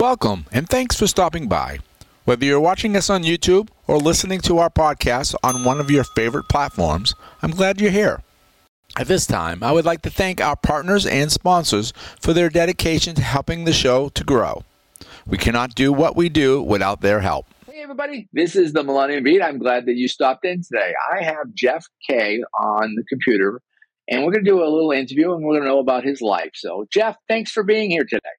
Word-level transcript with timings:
Welcome, 0.00 0.46
and 0.50 0.66
thanks 0.66 0.96
for 0.96 1.06
stopping 1.06 1.46
by. 1.46 1.80
Whether 2.24 2.46
you're 2.46 2.58
watching 2.58 2.96
us 2.96 3.10
on 3.10 3.22
YouTube 3.22 3.68
or 3.86 3.98
listening 3.98 4.40
to 4.40 4.56
our 4.56 4.70
podcast 4.70 5.34
on 5.42 5.62
one 5.62 5.78
of 5.78 5.90
your 5.90 6.04
favorite 6.04 6.48
platforms, 6.48 7.14
I'm 7.42 7.50
glad 7.50 7.82
you're 7.82 7.90
here. 7.90 8.22
At 8.98 9.08
this 9.08 9.26
time, 9.26 9.62
I 9.62 9.72
would 9.72 9.84
like 9.84 10.00
to 10.00 10.10
thank 10.10 10.40
our 10.40 10.56
partners 10.56 11.04
and 11.04 11.30
sponsors 11.30 11.92
for 12.18 12.32
their 12.32 12.48
dedication 12.48 13.14
to 13.16 13.20
helping 13.20 13.64
the 13.64 13.74
show 13.74 14.08
to 14.08 14.24
grow. 14.24 14.64
We 15.26 15.36
cannot 15.36 15.74
do 15.74 15.92
what 15.92 16.16
we 16.16 16.30
do 16.30 16.62
without 16.62 17.02
their 17.02 17.20
help. 17.20 17.44
Hey, 17.70 17.82
everybody. 17.82 18.26
This 18.32 18.56
is 18.56 18.72
the 18.72 18.82
Millennium 18.82 19.22
Beat. 19.22 19.42
I'm 19.42 19.58
glad 19.58 19.84
that 19.84 19.96
you 19.96 20.08
stopped 20.08 20.46
in 20.46 20.62
today. 20.62 20.94
I 21.12 21.22
have 21.22 21.52
Jeff 21.52 21.84
Kay 22.08 22.40
on 22.58 22.94
the 22.94 23.04
computer, 23.06 23.60
and 24.08 24.24
we're 24.24 24.32
going 24.32 24.46
to 24.46 24.50
do 24.50 24.62
a 24.62 24.64
little 24.64 24.92
interview 24.92 25.34
and 25.34 25.44
we're 25.44 25.52
going 25.52 25.64
to 25.64 25.68
know 25.68 25.78
about 25.78 26.04
his 26.04 26.22
life. 26.22 26.52
So, 26.54 26.86
Jeff, 26.90 27.16
thanks 27.28 27.50
for 27.50 27.62
being 27.62 27.90
here 27.90 28.04
today. 28.04 28.30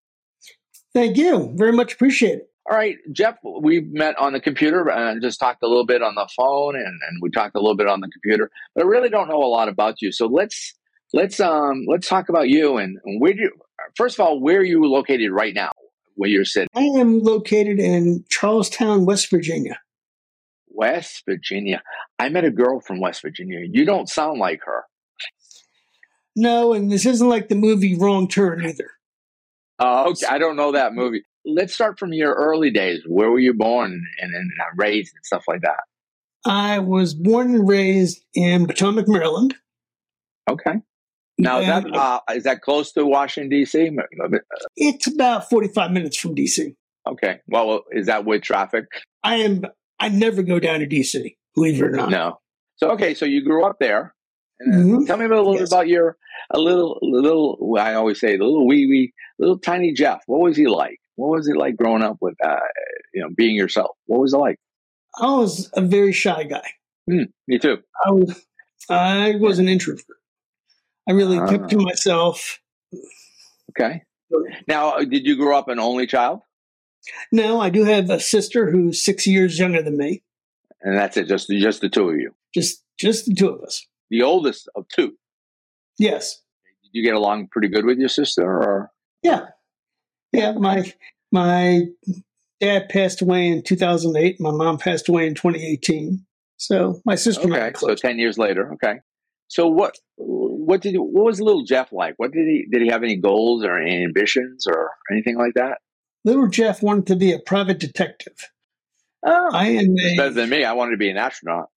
Thank 0.93 1.17
you. 1.17 1.53
Very 1.55 1.71
much 1.71 1.93
appreciate 1.93 2.39
it. 2.39 2.47
All 2.69 2.77
right, 2.77 2.97
Jeff, 3.11 3.37
we 3.43 3.81
met 3.81 4.17
on 4.19 4.33
the 4.33 4.39
computer 4.39 4.89
and 4.89 5.21
just 5.21 5.39
talked 5.39 5.63
a 5.63 5.67
little 5.67 5.85
bit 5.85 6.03
on 6.03 6.15
the 6.15 6.29
phone 6.37 6.75
and, 6.75 6.85
and 6.85 7.21
we 7.21 7.29
talked 7.31 7.55
a 7.55 7.59
little 7.59 7.75
bit 7.75 7.87
on 7.87 8.01
the 8.01 8.07
computer, 8.07 8.51
but 8.75 8.83
I 8.83 8.87
really 8.87 9.09
don't 9.09 9.27
know 9.27 9.43
a 9.43 9.47
lot 9.47 9.67
about 9.67 10.01
you. 10.01 10.11
So 10.11 10.27
let's 10.27 10.73
let's 11.11 11.39
um 11.39 11.85
let's 11.87 12.07
talk 12.07 12.29
about 12.29 12.49
you 12.49 12.77
and 12.77 12.97
where 13.19 13.33
do 13.33 13.41
you 13.41 13.51
first 13.95 14.17
of 14.19 14.25
all, 14.25 14.39
where 14.39 14.59
are 14.59 14.63
you 14.63 14.85
located 14.85 15.31
right 15.31 15.53
now? 15.53 15.71
Where 16.15 16.29
you're 16.29 16.45
sitting? 16.45 16.69
I 16.75 16.83
am 16.83 17.19
located 17.19 17.79
in 17.79 18.25
Charles 18.29 18.69
Town, 18.69 19.05
West 19.05 19.29
Virginia. 19.31 19.79
West 20.69 21.23
Virginia. 21.25 21.81
I 22.19 22.29
met 22.29 22.45
a 22.45 22.51
girl 22.51 22.79
from 22.79 22.99
West 22.99 23.21
Virginia. 23.21 23.59
You 23.69 23.85
don't 23.85 24.07
sound 24.07 24.39
like 24.39 24.61
her. 24.65 24.83
No, 26.35 26.73
and 26.73 26.91
this 26.91 27.05
isn't 27.05 27.27
like 27.27 27.49
the 27.49 27.55
movie 27.55 27.97
Wrong 27.97 28.27
Turn 28.27 28.65
either. 28.65 28.91
Oh, 29.81 30.11
okay. 30.11 30.27
I 30.29 30.37
don't 30.37 30.55
know 30.55 30.71
that 30.71 30.93
movie. 30.93 31.23
Let's 31.45 31.73
start 31.73 31.97
from 31.97 32.13
your 32.13 32.33
early 32.33 32.69
days. 32.69 33.01
Where 33.07 33.31
were 33.31 33.39
you 33.39 33.53
born 33.53 34.05
and, 34.19 34.35
and 34.35 34.51
raised 34.77 35.13
and 35.15 35.25
stuff 35.25 35.43
like 35.47 35.61
that? 35.61 35.79
I 36.45 36.79
was 36.79 37.13
born 37.13 37.55
and 37.55 37.67
raised 37.67 38.23
in 38.33 38.67
Potomac, 38.67 39.07
Maryland. 39.07 39.55
Okay. 40.49 40.73
Now, 41.37 41.59
is 41.59 41.67
that, 41.67 41.85
uh, 41.91 42.19
is 42.33 42.43
that 42.43 42.61
close 42.61 42.91
to 42.93 43.05
Washington, 43.05 43.49
D.C.? 43.49 43.89
It's 44.75 45.07
about 45.07 45.49
45 45.49 45.91
minutes 45.91 46.17
from 46.17 46.35
D.C. 46.35 46.75
Okay. 47.07 47.39
Well, 47.47 47.81
is 47.91 48.05
that 48.05 48.25
with 48.25 48.43
traffic? 48.43 48.85
I 49.23 49.37
am. 49.37 49.63
I 49.99 50.09
never 50.09 50.43
go 50.43 50.59
down 50.59 50.79
to 50.79 50.85
D.C., 50.85 51.37
believe 51.55 51.81
it 51.81 51.85
or 51.85 51.91
not. 51.91 52.09
No. 52.09 52.39
So, 52.75 52.91
okay. 52.91 53.15
So 53.15 53.25
you 53.25 53.43
grew 53.43 53.65
up 53.65 53.77
there. 53.79 54.13
Mm-hmm. 54.67 55.05
Tell 55.05 55.17
me 55.17 55.25
a 55.25 55.29
little 55.29 55.53
yes. 55.53 55.61
bit 55.61 55.69
about 55.69 55.87
your, 55.87 56.17
a 56.51 56.59
little, 56.59 56.99
little, 57.01 57.77
I 57.79 57.93
always 57.93 58.19
say, 58.19 58.37
the 58.37 58.43
little 58.43 58.67
wee 58.67 58.87
wee, 58.87 59.13
little 59.39 59.57
tiny 59.57 59.93
Jeff. 59.93 60.21
What 60.27 60.41
was 60.41 60.57
he 60.57 60.67
like? 60.67 60.99
What 61.15 61.29
was 61.29 61.47
it 61.47 61.57
like 61.57 61.75
growing 61.77 62.03
up 62.03 62.17
with, 62.21 62.35
uh, 62.43 62.59
you 63.13 63.21
know, 63.21 63.29
being 63.35 63.55
yourself? 63.55 63.97
What 64.05 64.19
was 64.21 64.33
it 64.33 64.37
like? 64.37 64.57
I 65.19 65.25
was 65.25 65.69
a 65.73 65.81
very 65.81 66.13
shy 66.13 66.43
guy. 66.43 66.67
Mm, 67.09 67.31
me 67.47 67.59
too. 67.59 67.79
I 68.05 68.11
was, 68.11 68.45
I 68.89 69.35
was 69.39 69.59
an 69.59 69.67
introvert. 69.67 70.05
I 71.07 71.13
really 71.13 71.39
uh, 71.39 71.47
kept 71.47 71.69
to 71.71 71.79
ah. 71.79 71.83
myself. 71.83 72.59
Okay. 73.71 74.03
Now, 74.67 74.91
uh, 74.91 75.03
did 75.03 75.25
you 75.25 75.35
grow 75.35 75.57
up 75.57 75.67
an 75.67 75.79
only 75.79 76.07
child? 76.07 76.41
No, 77.31 77.59
I 77.59 77.69
do 77.69 77.83
have 77.83 78.09
a 78.09 78.19
sister 78.19 78.69
who's 78.69 79.03
six 79.03 79.25
years 79.25 79.57
younger 79.59 79.81
than 79.81 79.97
me. 79.97 80.23
And 80.81 80.97
that's 80.97 81.17
it, 81.17 81.27
just 81.27 81.49
just 81.49 81.81
the 81.81 81.89
two 81.89 82.09
of 82.09 82.15
you. 82.15 82.33
Just 82.53 82.83
just 82.97 83.25
the 83.25 83.35
two 83.35 83.49
of 83.49 83.61
us. 83.61 83.85
The 84.11 84.21
oldest 84.21 84.69
of 84.75 84.87
two. 84.89 85.13
Yes. 85.97 86.41
Did 86.83 86.89
you 86.91 87.03
get 87.03 87.15
along 87.15 87.47
pretty 87.47 87.69
good 87.69 87.85
with 87.85 87.97
your 87.97 88.09
sister, 88.09 88.43
or? 88.43 88.91
Yeah, 89.23 89.47
yeah. 90.31 90.51
My 90.51 90.91
my 91.31 91.83
dad 92.59 92.89
passed 92.89 93.21
away 93.21 93.47
in 93.47 93.63
2008. 93.63 94.39
My 94.39 94.51
mom 94.51 94.77
passed 94.77 95.09
away 95.09 95.27
in 95.27 95.33
2018. 95.33 96.25
So 96.57 97.01
my 97.05 97.15
sister. 97.15 97.47
Okay, 97.47 97.71
so 97.75 97.95
ten 97.95 98.19
years 98.19 98.37
later. 98.37 98.73
Okay. 98.73 98.99
So 99.47 99.67
what 99.67 99.97
what 100.17 100.81
did 100.81 100.95
what 100.97 101.25
was 101.25 101.41
little 101.41 101.63
Jeff 101.63 101.91
like? 101.91 102.15
What 102.17 102.31
did 102.31 102.47
he 102.47 102.67
did 102.71 102.81
he 102.81 102.89
have 102.89 103.03
any 103.03 103.15
goals 103.15 103.63
or 103.63 103.77
any 103.77 104.03
ambitions 104.03 104.67
or 104.67 104.91
anything 105.11 105.37
like 105.37 105.53
that? 105.55 105.79
Little 106.23 106.47
Jeff 106.47 106.83
wanted 106.83 107.07
to 107.07 107.15
be 107.15 107.31
a 107.31 107.39
private 107.39 107.79
detective. 107.79 108.35
Oh, 109.25 109.49
I 109.53 109.69
am 109.69 109.95
a, 109.97 110.15
better 110.17 110.33
than 110.33 110.49
me. 110.49 110.63
I 110.63 110.73
wanted 110.73 110.91
to 110.91 110.97
be 110.97 111.09
an 111.09 111.17
astronaut. 111.17 111.69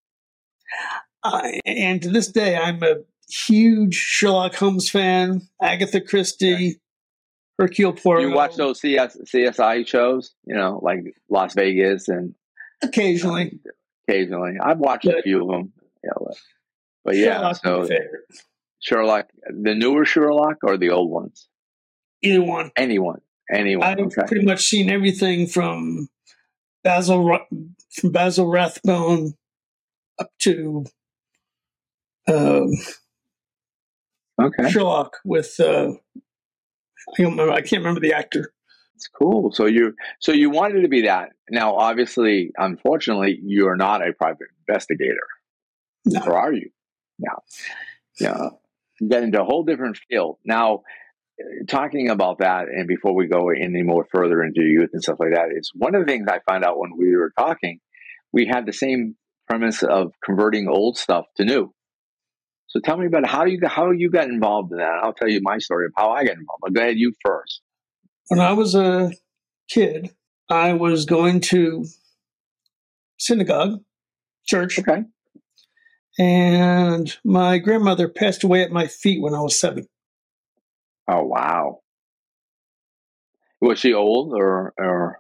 I, 1.24 1.60
and 1.66 2.02
to 2.02 2.10
this 2.10 2.28
day, 2.28 2.56
I'm 2.56 2.82
a 2.84 2.98
huge 3.30 3.96
Sherlock 3.96 4.56
Holmes 4.56 4.90
fan. 4.90 5.42
Agatha 5.62 6.02
Christie, 6.02 6.54
okay. 6.54 6.76
Hercule 7.60 7.94
Poirot. 7.94 8.24
You 8.24 8.34
watch 8.34 8.56
those 8.56 8.82
CS, 8.82 9.18
CSI 9.34 9.88
shows, 9.88 10.34
you 10.46 10.56
know, 10.56 10.80
like 10.82 11.16
Las 11.30 11.54
Vegas 11.54 12.08
and 12.08 12.36
occasionally. 12.82 13.60
Um, 13.66 13.74
occasionally, 14.08 14.58
I've 14.62 14.80
watched 14.80 15.06
but, 15.06 15.20
a 15.20 15.22
few 15.22 15.44
of 15.44 15.48
them. 15.50 15.74
Yeah, 16.04 16.12
but, 16.18 16.38
but 17.06 17.16
yeah, 17.16 17.52
so 17.54 17.88
Sherlock, 18.80 19.30
the 19.48 19.76
newer 19.76 20.06
Sherlock 20.06 20.58
or 20.64 20.78
the 20.78 20.90
old 20.90 21.10
ones? 21.10 21.48
Either 22.22 22.42
one. 22.42 22.72
Anyone. 22.76 23.22
Anyone. 23.52 23.88
I've 23.88 24.00
okay. 24.00 24.24
pretty 24.28 24.46
much 24.46 24.66
seen 24.66 24.90
everything 24.90 25.48
from 25.48 26.10
Basil 26.84 27.40
from 27.92 28.12
Basil 28.12 28.48
Rathbone 28.48 29.36
up 30.20 30.32
to 30.40 30.86
um, 32.28 32.70
okay 34.42 34.70
Sherlock 34.70 35.18
with 35.26 35.60
uh, 35.60 35.92
I 37.10 37.22
don't 37.22 37.32
remember. 37.32 37.54
I 37.54 37.62
can't 37.62 37.82
remember 37.82 38.00
the 38.00 38.14
actor. 38.14 38.54
It's 38.96 39.08
cool. 39.08 39.52
So 39.52 39.66
you 39.66 39.96
so 40.20 40.32
you 40.32 40.50
wanted 40.50 40.82
to 40.82 40.88
be 40.88 41.04
that. 41.04 41.30
Now, 41.50 41.76
obviously, 41.76 42.52
unfortunately, 42.58 43.40
you 43.44 43.68
are 43.68 43.76
not 43.76 44.08
a 44.08 44.14
private 44.14 44.48
investigator. 44.68 45.28
No. 46.06 46.22
Or 46.26 46.38
are 46.38 46.54
you? 46.54 46.70
No. 47.20 47.32
Yeah. 48.20 48.50
You 49.00 49.10
get 49.10 49.24
into 49.24 49.42
a 49.42 49.46
whole 49.46 49.64
different 49.64 49.98
field. 50.10 50.38
Now, 50.46 50.84
talking 51.68 52.10
about 52.10 52.40
that, 52.40 52.68
and 52.68 52.88
before 52.88 53.16
we 53.16 53.28
go 53.28 53.50
any 53.50 53.84
more 53.84 54.06
further 54.12 54.44
into 54.44 54.62
youth 54.62 54.92
and 54.94 55.02
stuff 55.02 55.20
like 55.20 55.34
that, 55.34 55.50
is 55.56 55.72
one 55.76 55.96
of 55.96 56.06
the 56.06 56.12
things 56.12 56.28
I 56.30 56.40
found 56.48 56.64
out 56.64 56.80
when 56.80 56.92
we 56.98 57.16
were 57.16 57.34
talking. 57.38 57.80
We 58.32 58.48
had 58.48 58.66
the 58.66 58.74
same 58.74 59.16
premise 59.48 59.84
of 59.84 60.14
converting 60.24 60.68
old 60.68 60.98
stuff 60.98 61.26
to 61.38 61.46
new. 61.46 61.74
So 62.74 62.80
tell 62.80 62.98
me 62.98 63.06
about 63.06 63.28
how 63.28 63.46
you 63.46 63.60
how 63.68 63.92
you 63.92 64.10
got 64.10 64.28
involved 64.28 64.72
in 64.72 64.80
that. 64.80 65.00
I'll 65.04 65.14
tell 65.14 65.30
you 65.30 65.42
my 65.44 65.60
story 65.60 65.86
of 65.86 65.92
how 65.96 66.10
I 66.10 66.24
got 66.24 66.38
involved. 66.38 66.62
But 66.62 66.74
go 66.74 66.82
ahead, 66.82 66.98
you 66.98 67.14
first. 67.24 67.62
When 68.30 68.40
I 68.40 68.54
was 68.54 68.74
a 68.74 69.12
kid, 69.70 70.10
I 70.50 70.74
was 70.74 71.06
going 71.06 71.40
to 71.42 71.86
synagogue, 73.20 73.80
church. 74.46 74.80
Okay. 74.80 75.04
And 76.18 77.16
my 77.24 77.60
grandmother 77.60 78.10
passed 78.10 78.44
away 78.44 78.64
at 78.64 78.72
my 78.72 78.88
feet 78.88 79.22
when 79.22 79.36
I 79.36 79.42
was 79.42 79.60
seven. 79.60 79.86
Oh 81.08 81.26
wow. 81.26 81.82
Was 83.62 83.80
she 83.80 83.94
old 83.94 84.34
or 84.34 84.74
or 84.80 85.20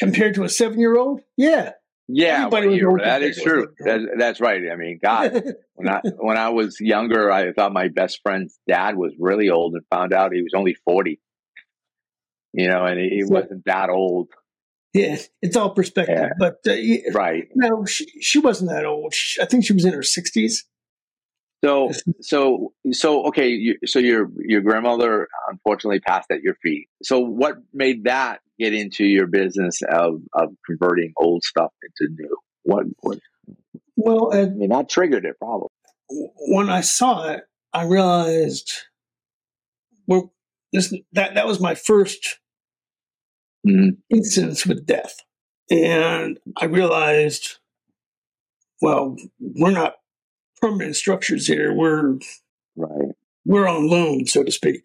compared 0.00 0.34
to 0.34 0.42
a 0.42 0.48
seven 0.48 0.80
year 0.80 0.96
old? 0.96 1.20
Yeah. 1.36 1.74
Yeah, 2.08 2.48
that 2.48 3.22
is 3.22 3.40
true. 3.42 3.68
That, 3.78 4.00
that's 4.18 4.40
right. 4.40 4.60
I 4.70 4.76
mean, 4.76 4.98
God, 5.02 5.40
when 5.74 5.88
I 5.88 6.00
when 6.18 6.36
I 6.36 6.50
was 6.50 6.78
younger, 6.80 7.30
I 7.30 7.52
thought 7.52 7.72
my 7.72 7.88
best 7.88 8.20
friend's 8.22 8.58
dad 8.68 8.96
was 8.96 9.12
really 9.18 9.50
old, 9.50 9.74
and 9.74 9.82
found 9.90 10.12
out 10.12 10.32
he 10.32 10.42
was 10.42 10.52
only 10.54 10.74
forty. 10.84 11.20
You 12.52 12.68
know, 12.68 12.84
and 12.84 12.98
he, 13.00 13.08
he 13.08 13.24
wasn't 13.24 13.64
that 13.64 13.88
old. 13.88 14.28
Yeah, 14.92 15.16
it's 15.40 15.56
all 15.56 15.70
perspective, 15.70 16.18
yeah. 16.18 16.32
but 16.38 16.58
uh, 16.66 16.74
right. 17.14 17.44
No, 17.54 17.86
she 17.86 18.06
she 18.20 18.38
wasn't 18.38 18.70
that 18.70 18.84
old. 18.84 19.14
She, 19.14 19.40
I 19.40 19.46
think 19.46 19.64
she 19.64 19.72
was 19.72 19.84
in 19.84 19.94
her 19.94 20.02
sixties. 20.02 20.66
So, 21.64 21.92
so, 22.20 22.72
so, 22.90 23.26
okay. 23.26 23.48
You, 23.48 23.76
so 23.86 24.00
your 24.00 24.28
your 24.38 24.62
grandmother 24.62 25.28
unfortunately 25.48 26.00
passed 26.00 26.30
at 26.32 26.42
your 26.42 26.56
feet. 26.56 26.88
So, 27.04 27.20
what 27.20 27.58
made 27.72 28.04
that 28.04 28.40
get 28.58 28.74
into 28.74 29.04
your 29.04 29.28
business 29.28 29.80
of 29.88 30.22
of 30.32 30.50
converting 30.66 31.12
old 31.16 31.44
stuff 31.44 31.70
into 31.82 32.12
new? 32.12 32.36
What? 32.64 32.86
what 33.00 33.18
well, 33.96 34.30
I 34.32 34.46
mean, 34.46 34.70
that 34.70 34.88
triggered 34.88 35.24
it 35.24 35.38
probably. 35.38 35.68
When 36.08 36.68
I 36.68 36.80
saw 36.80 37.28
it, 37.30 37.42
I 37.72 37.84
realized, 37.84 38.72
well, 40.06 40.32
this 40.72 40.92
that 41.12 41.34
that 41.34 41.46
was 41.46 41.60
my 41.60 41.74
1st 41.74 42.26
mm-hmm. 43.66 43.90
instance 44.10 44.66
with 44.66 44.86
death, 44.86 45.16
and 45.70 46.38
I 46.56 46.64
realized, 46.64 47.58
well, 48.80 49.16
we're 49.38 49.70
not 49.70 49.94
permanent 50.62 50.96
structures 50.96 51.46
here. 51.46 51.74
We're 51.74 52.18
right. 52.76 53.14
We're 53.44 53.68
on 53.68 53.88
loan, 53.88 54.26
so 54.26 54.44
to 54.44 54.52
speak. 54.52 54.82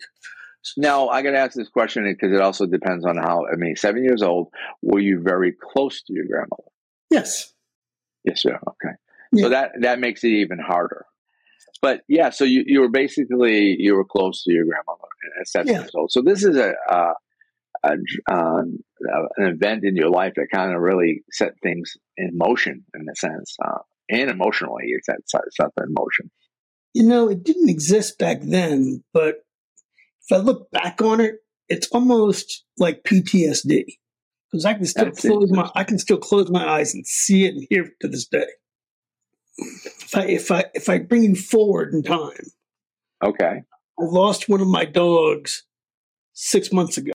Now 0.75 1.07
I 1.07 1.21
got 1.21 1.31
to 1.31 1.37
ask 1.37 1.55
this 1.55 1.69
question 1.69 2.03
because 2.03 2.33
it 2.33 2.41
also 2.41 2.65
depends 2.65 3.05
on 3.05 3.15
how. 3.15 3.45
I 3.47 3.55
mean, 3.55 3.75
seven 3.77 4.03
years 4.03 4.21
old. 4.21 4.49
Were 4.81 4.99
you 4.99 5.21
very 5.23 5.53
close 5.53 6.01
to 6.03 6.13
your 6.13 6.25
grandmother? 6.25 6.63
Yes. 7.09 7.53
Yes, 8.25 8.41
sir. 8.41 8.59
Okay. 8.67 8.95
Yeah. 9.31 9.43
So 9.43 9.49
that 9.49 9.71
that 9.81 9.99
makes 9.99 10.23
it 10.23 10.29
even 10.29 10.59
harder. 10.59 11.05
But 11.81 12.01
yeah, 12.07 12.31
so 12.31 12.43
you, 12.43 12.63
you 12.65 12.81
were 12.81 12.89
basically 12.89 13.75
you 13.77 13.93
were 13.95 14.03
close 14.03 14.43
to 14.43 14.51
your 14.51 14.65
grandmother 14.65 15.07
at 15.39 15.47
seven 15.47 15.73
yeah. 15.73 15.79
years 15.81 15.91
old. 15.93 16.11
So 16.11 16.21
this 16.21 16.43
is 16.43 16.57
a 16.57 16.73
uh, 16.89 17.13
a, 17.83 17.93
um, 18.31 18.79
an 19.37 19.47
event 19.47 19.83
in 19.83 19.95
your 19.95 20.09
life 20.09 20.33
that 20.35 20.47
kind 20.51 20.73
of 20.73 20.81
really 20.81 21.23
set 21.31 21.53
things 21.61 21.93
in 22.17 22.31
motion 22.33 22.83
in 22.95 23.05
a 23.09 23.15
sense, 23.15 23.55
uh, 23.63 23.79
and 24.09 24.29
emotionally, 24.29 24.85
it 24.87 25.03
set 25.05 25.41
something 25.51 25.83
in 25.85 25.93
motion. 25.93 26.31
You 26.93 27.03
know, 27.03 27.29
it 27.29 27.43
didn't 27.43 27.69
exist 27.69 28.17
back 28.17 28.39
then, 28.41 29.03
but 29.13 29.45
if 30.29 30.35
I 30.35 30.37
look 30.37 30.69
back 30.71 31.01
on 31.01 31.21
it, 31.21 31.35
it's 31.69 31.87
almost 31.89 32.63
like 32.77 33.03
PTSD 33.03 33.83
because 34.51 34.65
I 34.65 34.73
can 34.73 34.85
still 34.85 35.05
That's 35.05 35.21
close 35.21 35.51
my 35.51 35.69
I 35.75 35.83
can 35.83 35.99
still 35.99 36.17
close 36.17 36.49
my 36.49 36.67
eyes 36.67 36.93
and 36.93 37.05
see 37.05 37.45
it 37.45 37.53
and 37.53 37.67
hear 37.69 37.83
it 37.83 37.93
to 38.01 38.07
this 38.07 38.27
day. 38.27 38.47
If 39.57 40.15
I 40.15 40.23
if 40.25 40.51
I 40.51 40.65
if 40.73 40.89
I 40.89 40.99
bring 40.99 41.23
you 41.23 41.35
forward 41.35 41.93
in 41.93 42.03
time, 42.03 42.51
okay, 43.23 43.63
I 43.99 44.03
lost 44.03 44.47
one 44.47 44.61
of 44.61 44.67
my 44.67 44.85
dogs 44.85 45.63
six 46.33 46.71
months 46.71 46.97
ago. 46.97 47.11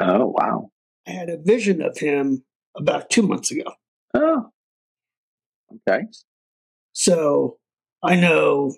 Oh 0.00 0.34
wow! 0.38 0.70
I 1.06 1.10
had 1.10 1.28
a 1.28 1.38
vision 1.38 1.82
of 1.82 1.98
him 1.98 2.44
about 2.76 3.10
two 3.10 3.22
months 3.22 3.50
ago. 3.50 3.72
Oh, 4.14 4.50
okay. 5.88 6.04
So 6.92 7.58
I 8.02 8.16
know 8.16 8.74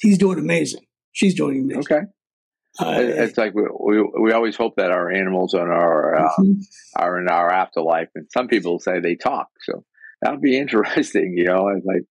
he's 0.00 0.18
doing 0.18 0.38
amazing. 0.38 0.84
She's 1.12 1.34
doing 1.34 1.62
amazing. 1.62 1.82
Okay. 1.92 2.06
Uh, 2.80 2.96
it's 2.98 3.36
like 3.36 3.54
we, 3.54 3.64
we, 3.78 4.10
we 4.22 4.32
always 4.32 4.56
hope 4.56 4.76
that 4.76 4.90
our 4.90 5.10
animals 5.10 5.52
and 5.52 5.70
our 5.70 6.16
uh, 6.16 6.30
mm-hmm. 6.38 6.52
are 6.96 7.20
in 7.20 7.28
our 7.28 7.52
afterlife, 7.52 8.08
and 8.14 8.26
some 8.32 8.48
people 8.48 8.78
say 8.78 8.98
they 8.98 9.14
talk. 9.14 9.48
So 9.60 9.84
that 10.22 10.32
would 10.32 10.40
be 10.40 10.56
interesting. 10.58 11.34
You 11.36 11.44
know, 11.44 11.68
it's 11.68 11.84
like 11.84 12.04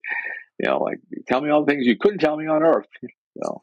you 0.60 0.70
know, 0.70 0.78
like 0.78 1.00
tell 1.28 1.42
me 1.42 1.50
all 1.50 1.66
the 1.66 1.72
things 1.72 1.88
you 1.88 1.98
couldn't 2.00 2.20
tell 2.20 2.38
me 2.38 2.48
on 2.48 2.64
Earth. 2.64 2.88
So, 3.42 3.62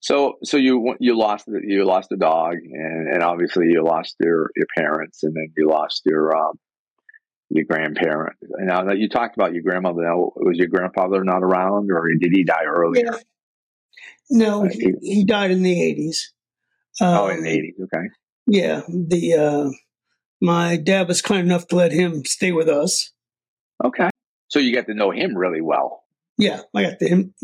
so 0.00 0.34
so 0.44 0.56
you 0.58 0.94
you 1.00 1.18
lost 1.18 1.48
you 1.48 1.86
lost 1.86 2.12
a 2.12 2.18
dog, 2.18 2.56
and, 2.62 3.08
and 3.08 3.22
obviously 3.22 3.64
you 3.70 3.82
lost 3.82 4.14
your 4.20 4.50
your 4.54 4.66
parents, 4.76 5.22
and 5.22 5.34
then 5.34 5.50
you 5.56 5.70
lost 5.70 6.02
your 6.04 6.36
um, 6.36 6.58
your 7.50 7.64
grandparent. 7.64 8.36
Now 8.42 8.84
that 8.84 8.98
you 8.98 9.08
talked 9.08 9.36
about 9.36 9.52
your 9.52 9.62
grandmother, 9.62 10.02
now 10.02 10.32
was 10.36 10.56
your 10.56 10.68
grandfather 10.68 11.22
not 11.24 11.42
around, 11.42 11.90
or 11.90 12.08
did 12.18 12.32
he 12.32 12.44
die 12.44 12.64
earlier? 12.66 13.04
Yeah. 13.06 13.18
No, 14.30 14.62
he, 14.62 14.94
he, 15.02 15.24
died 15.24 15.50
in 15.50 15.62
the 15.62 15.82
eighties. 15.82 16.32
Um, 17.00 17.08
oh, 17.08 17.28
in 17.28 17.42
the 17.42 17.50
um, 17.50 17.54
eighties. 17.54 17.74
Okay. 17.82 18.06
Yeah, 18.46 18.82
the 18.88 19.34
uh, 19.34 19.70
my 20.40 20.76
dad 20.76 21.08
was 21.08 21.20
kind 21.20 21.40
enough 21.40 21.66
to 21.68 21.76
let 21.76 21.92
him 21.92 22.24
stay 22.24 22.52
with 22.52 22.68
us. 22.68 23.10
Okay, 23.84 24.10
so 24.48 24.60
you 24.60 24.74
got 24.74 24.86
to 24.86 24.94
know 24.94 25.10
him 25.10 25.36
really 25.36 25.60
well. 25.60 26.04
Yeah, 26.38 26.60
I 26.74 26.82
got 26.82 26.98
to 27.00 27.08
him. 27.08 27.34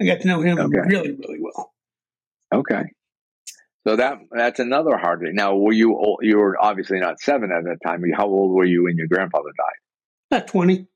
I 0.00 0.04
got 0.04 0.20
to 0.20 0.28
know 0.28 0.42
him 0.42 0.58
okay. 0.58 0.80
really, 0.86 1.12
really 1.12 1.38
well. 1.40 1.72
Okay. 2.52 2.82
So 3.86 3.96
that 3.96 4.18
that's 4.30 4.60
another 4.60 4.96
hard 4.96 5.20
thing. 5.20 5.34
Now, 5.34 5.56
were 5.56 5.72
you 5.72 6.18
you 6.20 6.38
were 6.38 6.56
obviously 6.60 7.00
not 7.00 7.20
seven 7.20 7.50
at 7.50 7.64
that 7.64 7.78
time. 7.84 8.02
How 8.16 8.26
old 8.26 8.54
were 8.54 8.64
you 8.64 8.84
when 8.84 8.96
your 8.96 9.08
grandfather 9.08 9.50
died? 9.56 10.36
About 10.38 10.48
twenty. 10.48 10.86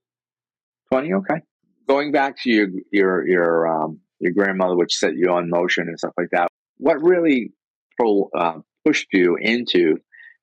Twenty. 0.92 1.12
Okay. 1.14 1.40
Going 1.88 2.12
back 2.12 2.36
to 2.42 2.50
your 2.50 2.68
your 2.92 3.26
your 3.26 3.66
um, 3.66 4.00
your 4.20 4.32
grandmother, 4.32 4.76
which 4.76 4.94
set 4.94 5.16
you 5.16 5.32
on 5.32 5.50
motion 5.50 5.88
and 5.88 5.98
stuff 5.98 6.12
like 6.16 6.28
that. 6.30 6.48
What 6.78 7.02
really 7.02 7.52
pro, 7.98 8.30
uh, 8.36 8.58
pushed 8.84 9.08
you 9.12 9.36
into 9.40 9.96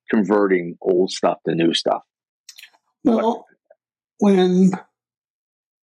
converting 0.10 0.76
old 0.82 1.12
stuff 1.12 1.38
to 1.48 1.56
new 1.56 1.74
stuff? 1.74 2.04
Well, 3.06 3.18
what? 3.18 3.44
when 4.20 4.72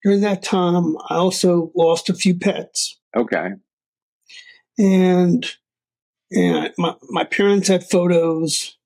during 0.02 0.20
that 0.22 0.42
time, 0.42 0.96
I 1.10 1.16
also 1.16 1.70
lost 1.74 2.08
a 2.08 2.14
few 2.14 2.38
pets. 2.38 2.98
Okay. 3.14 3.48
And 4.78 5.46
and 6.30 6.72
my, 6.78 6.94
my 7.08 7.24
parents 7.24 7.68
had 7.68 7.88
photos 7.88 8.76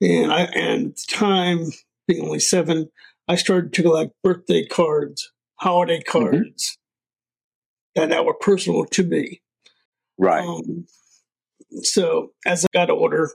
and 0.00 0.32
I 0.32 0.42
and 0.42 0.90
at 0.90 0.96
the 0.96 1.04
time 1.08 1.66
being 2.06 2.24
only 2.24 2.40
seven, 2.40 2.90
I 3.28 3.36
started 3.36 3.72
to 3.72 3.82
collect 3.82 4.12
birthday 4.22 4.66
cards, 4.66 5.32
holiday 5.56 6.00
mm-hmm. 6.00 6.18
cards, 6.18 6.78
that, 7.94 8.10
that 8.10 8.24
were 8.24 8.34
personal 8.34 8.84
to 8.86 9.04
me. 9.04 9.40
Right. 10.18 10.46
Um, 10.46 10.86
so 11.82 12.32
as 12.46 12.64
I 12.64 12.68
got 12.72 12.90
older, 12.90 13.30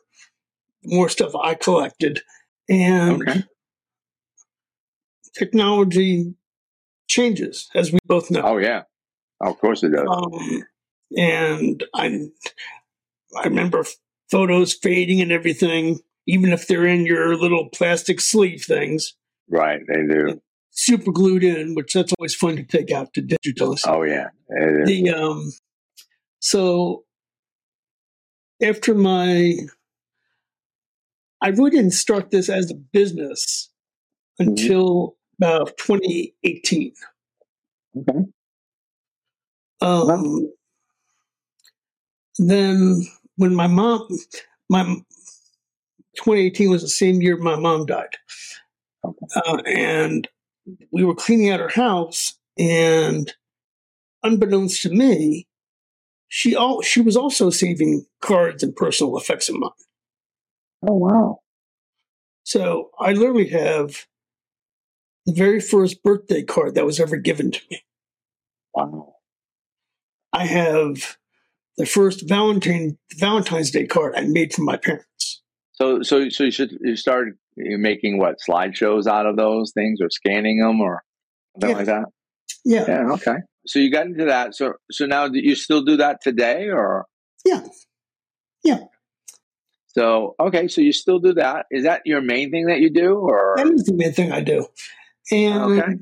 more 0.83 1.09
stuff 1.09 1.36
I 1.36 1.56
collected, 1.56 2.21
and 2.69 3.27
okay. 3.27 3.44
technology 5.38 6.36
changes, 7.07 7.69
as 7.75 7.91
we 7.91 8.00
both 8.06 8.31
know. 8.31 8.41
Oh 8.44 8.57
yeah, 8.57 8.83
of 9.41 9.59
course 9.59 9.83
it 9.83 9.91
does. 9.91 10.07
Um, 10.07 10.63
and 11.18 11.83
I, 11.94 12.27
I 13.37 13.43
remember 13.43 13.85
photos 14.31 14.73
fading 14.73 15.21
and 15.21 15.31
everything, 15.31 15.99
even 16.27 16.51
if 16.51 16.67
they're 16.67 16.87
in 16.87 17.05
your 17.05 17.35
little 17.35 17.69
plastic 17.69 18.21
sleeve 18.21 18.63
things. 18.63 19.13
Right, 19.49 19.81
they 19.87 20.05
do 20.07 20.41
super 20.71 21.11
glued 21.11 21.43
in, 21.43 21.75
which 21.75 21.93
that's 21.93 22.13
always 22.17 22.35
fun 22.35 22.55
to 22.55 22.63
take 22.63 22.91
out 22.91 23.13
to 23.13 23.21
digital. 23.21 23.75
Oh 23.85 24.03
yeah. 24.03 24.29
The 24.47 25.13
um, 25.15 25.51
so 26.39 27.03
after 28.63 28.95
my, 28.95 29.55
I 31.41 31.49
really 31.49 31.71
didn't 31.71 31.91
start 31.91 32.31
this 32.31 32.49
as 32.49 32.71
a 32.71 32.75
business 32.75 33.69
mm-hmm. 34.39 34.51
until 34.51 35.17
about 35.39 35.77
2018. 35.77 36.93
Okay. 37.97 38.19
Um, 39.81 40.51
then 42.37 43.01
when 43.39 43.56
my 43.56 43.68
mom, 43.68 44.06
my 44.69 44.83
2018 46.18 46.69
was 46.69 46.81
the 46.81 46.89
same 46.89 47.21
year 47.21 47.38
my 47.38 47.56
mom 47.56 47.86
died. 47.86 48.18
Uh, 49.03 49.62
and 49.65 50.27
we 50.91 51.06
were 51.06 51.15
cleaning 51.15 51.50
out 51.50 51.62
her 51.62 51.69
house, 51.69 52.38
and 52.57 53.33
unbeknownst 54.24 54.81
to 54.81 54.89
me, 54.89 55.47
she 56.27 56.53
all 56.53 56.81
she 56.81 57.00
was 57.00 57.15
also 57.15 57.50
saving 57.50 58.06
cards 58.21 58.62
and 58.62 58.75
personal 58.75 59.18
effects 59.18 59.47
of 59.47 59.56
mine. 59.56 59.71
Oh 60.86 60.97
wow! 60.97 61.39
So 62.44 62.89
I 63.00 63.13
literally 63.13 63.47
have 63.50 64.06
the 65.25 65.33
very 65.33 65.62
first 65.62 66.03
birthday 66.03 66.44
card 66.44 66.75
that 66.75 66.86
was 66.86 67.00
ever 67.00 67.15
given 67.15 67.51
to 67.51 67.62
me. 67.71 67.83
Wow! 68.75 69.15
I 70.34 70.46
have 70.46 71.18
the 71.79 71.86
first 71.86 72.27
Valentine 72.27 72.98
Valentine's 73.15 73.71
Day 73.71 73.88
card 73.88 74.13
I 74.15 74.25
made 74.25 74.53
for 74.53 74.62
my 74.62 74.75
parents. 74.77 75.41
So, 75.71 76.03
so, 76.03 76.27
so 76.29 76.43
you 76.43 76.51
should 76.51 76.77
you 76.81 76.98
started 76.98 77.36
making 77.55 78.19
what 78.19 78.36
slideshows 78.48 79.07
out 79.07 79.25
of 79.25 79.38
those 79.38 79.71
things 79.74 80.00
or 80.01 80.09
scanning 80.09 80.59
them 80.59 80.81
or 80.81 81.01
something 81.55 81.69
yeah. 81.69 81.75
like 81.77 81.86
that. 81.86 82.05
Yeah. 82.65 82.86
Yeah. 82.88 83.13
Okay. 83.13 83.38
So 83.65 83.79
you 83.79 83.91
got 83.91 84.07
into 84.07 84.25
that. 84.25 84.55
So 84.55 84.74
so 84.91 85.05
now 85.05 85.29
do 85.29 85.39
you 85.41 85.55
still 85.55 85.83
do 85.83 85.95
that 85.98 86.19
today 86.21 86.67
or? 86.67 87.05
Yeah. 87.45 87.65
Yeah. 88.63 88.79
So 89.88 90.36
okay, 90.39 90.67
so 90.67 90.81
you 90.81 90.91
still 90.91 91.19
do 91.19 91.33
that. 91.36 91.65
Is 91.71 91.86
that 91.86 92.01
your 92.05 92.21
main 92.21 92.51
thing 92.51 92.65
that 92.67 92.79
you 92.79 92.91
do, 92.91 93.15
or 93.15 93.55
that 93.57 93.67
is 93.67 93.86
the 93.86 93.93
main 93.93 94.12
thing 94.12 94.31
I 94.31 94.41
do? 94.41 94.67
And 95.31 95.79
okay. 95.79 95.93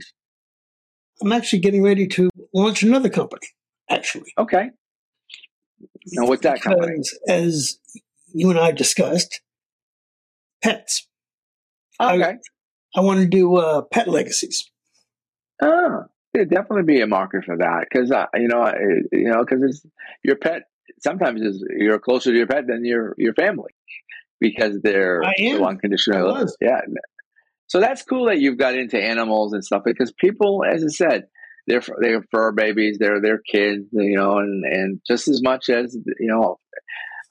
I'm 1.21 1.31
actually 1.31 1.59
getting 1.59 1.83
ready 1.83 2.07
to 2.07 2.29
launch 2.53 2.83
another 2.83 3.09
company. 3.09 3.47
Actually, 3.89 4.33
okay. 4.37 4.71
Now, 6.13 6.27
what's 6.27 6.43
that 6.43 6.55
because, 6.55 6.73
company? 6.73 7.01
As 7.27 7.79
you 8.33 8.49
and 8.49 8.59
I 8.59 8.71
discussed, 8.71 9.41
pets. 10.63 11.07
Okay. 12.01 12.23
I, 12.23 12.37
I 12.95 13.01
want 13.01 13.19
to 13.19 13.27
do 13.27 13.55
uh, 13.57 13.81
pet 13.81 14.07
legacies. 14.07 14.69
Oh, 15.61 16.05
there'd 16.33 16.49
definitely 16.49 16.83
be 16.83 17.01
a 17.01 17.07
market 17.07 17.45
for 17.45 17.57
that 17.57 17.87
because 17.89 18.11
uh, 18.11 18.25
you 18.35 18.47
know, 18.47 18.71
you 19.11 19.29
know, 19.31 19.43
because 19.47 19.85
your 20.23 20.35
pet. 20.35 20.63
Sometimes 20.99 21.41
is 21.41 21.63
you're 21.77 21.99
closer 21.99 22.31
to 22.31 22.37
your 22.37 22.47
pet 22.47 22.65
than 22.65 22.83
your 22.83 23.13
your 23.17 23.33
family 23.33 23.71
because 24.39 24.79
they're 24.81 25.21
so 25.37 25.65
unconditional. 25.65 26.47
Yeah. 26.59 26.81
So 27.67 27.79
that's 27.79 28.01
cool 28.03 28.25
that 28.27 28.39
you've 28.39 28.57
got 28.57 28.75
into 28.75 28.97
animals 28.97 29.53
and 29.53 29.63
stuff 29.63 29.83
because 29.85 30.11
people, 30.13 30.63
as 30.63 30.83
I 30.83 30.87
said, 30.87 31.27
they're 31.67 31.83
they're 32.01 32.23
fur 32.31 32.53
babies, 32.53 32.97
they're 32.99 33.21
their 33.21 33.39
kids, 33.39 33.85
you 33.91 34.15
know, 34.15 34.37
and 34.39 34.63
and 34.63 35.01
just 35.05 35.27
as 35.27 35.41
much 35.43 35.69
as 35.69 35.95
you 36.19 36.27
know, 36.27 36.57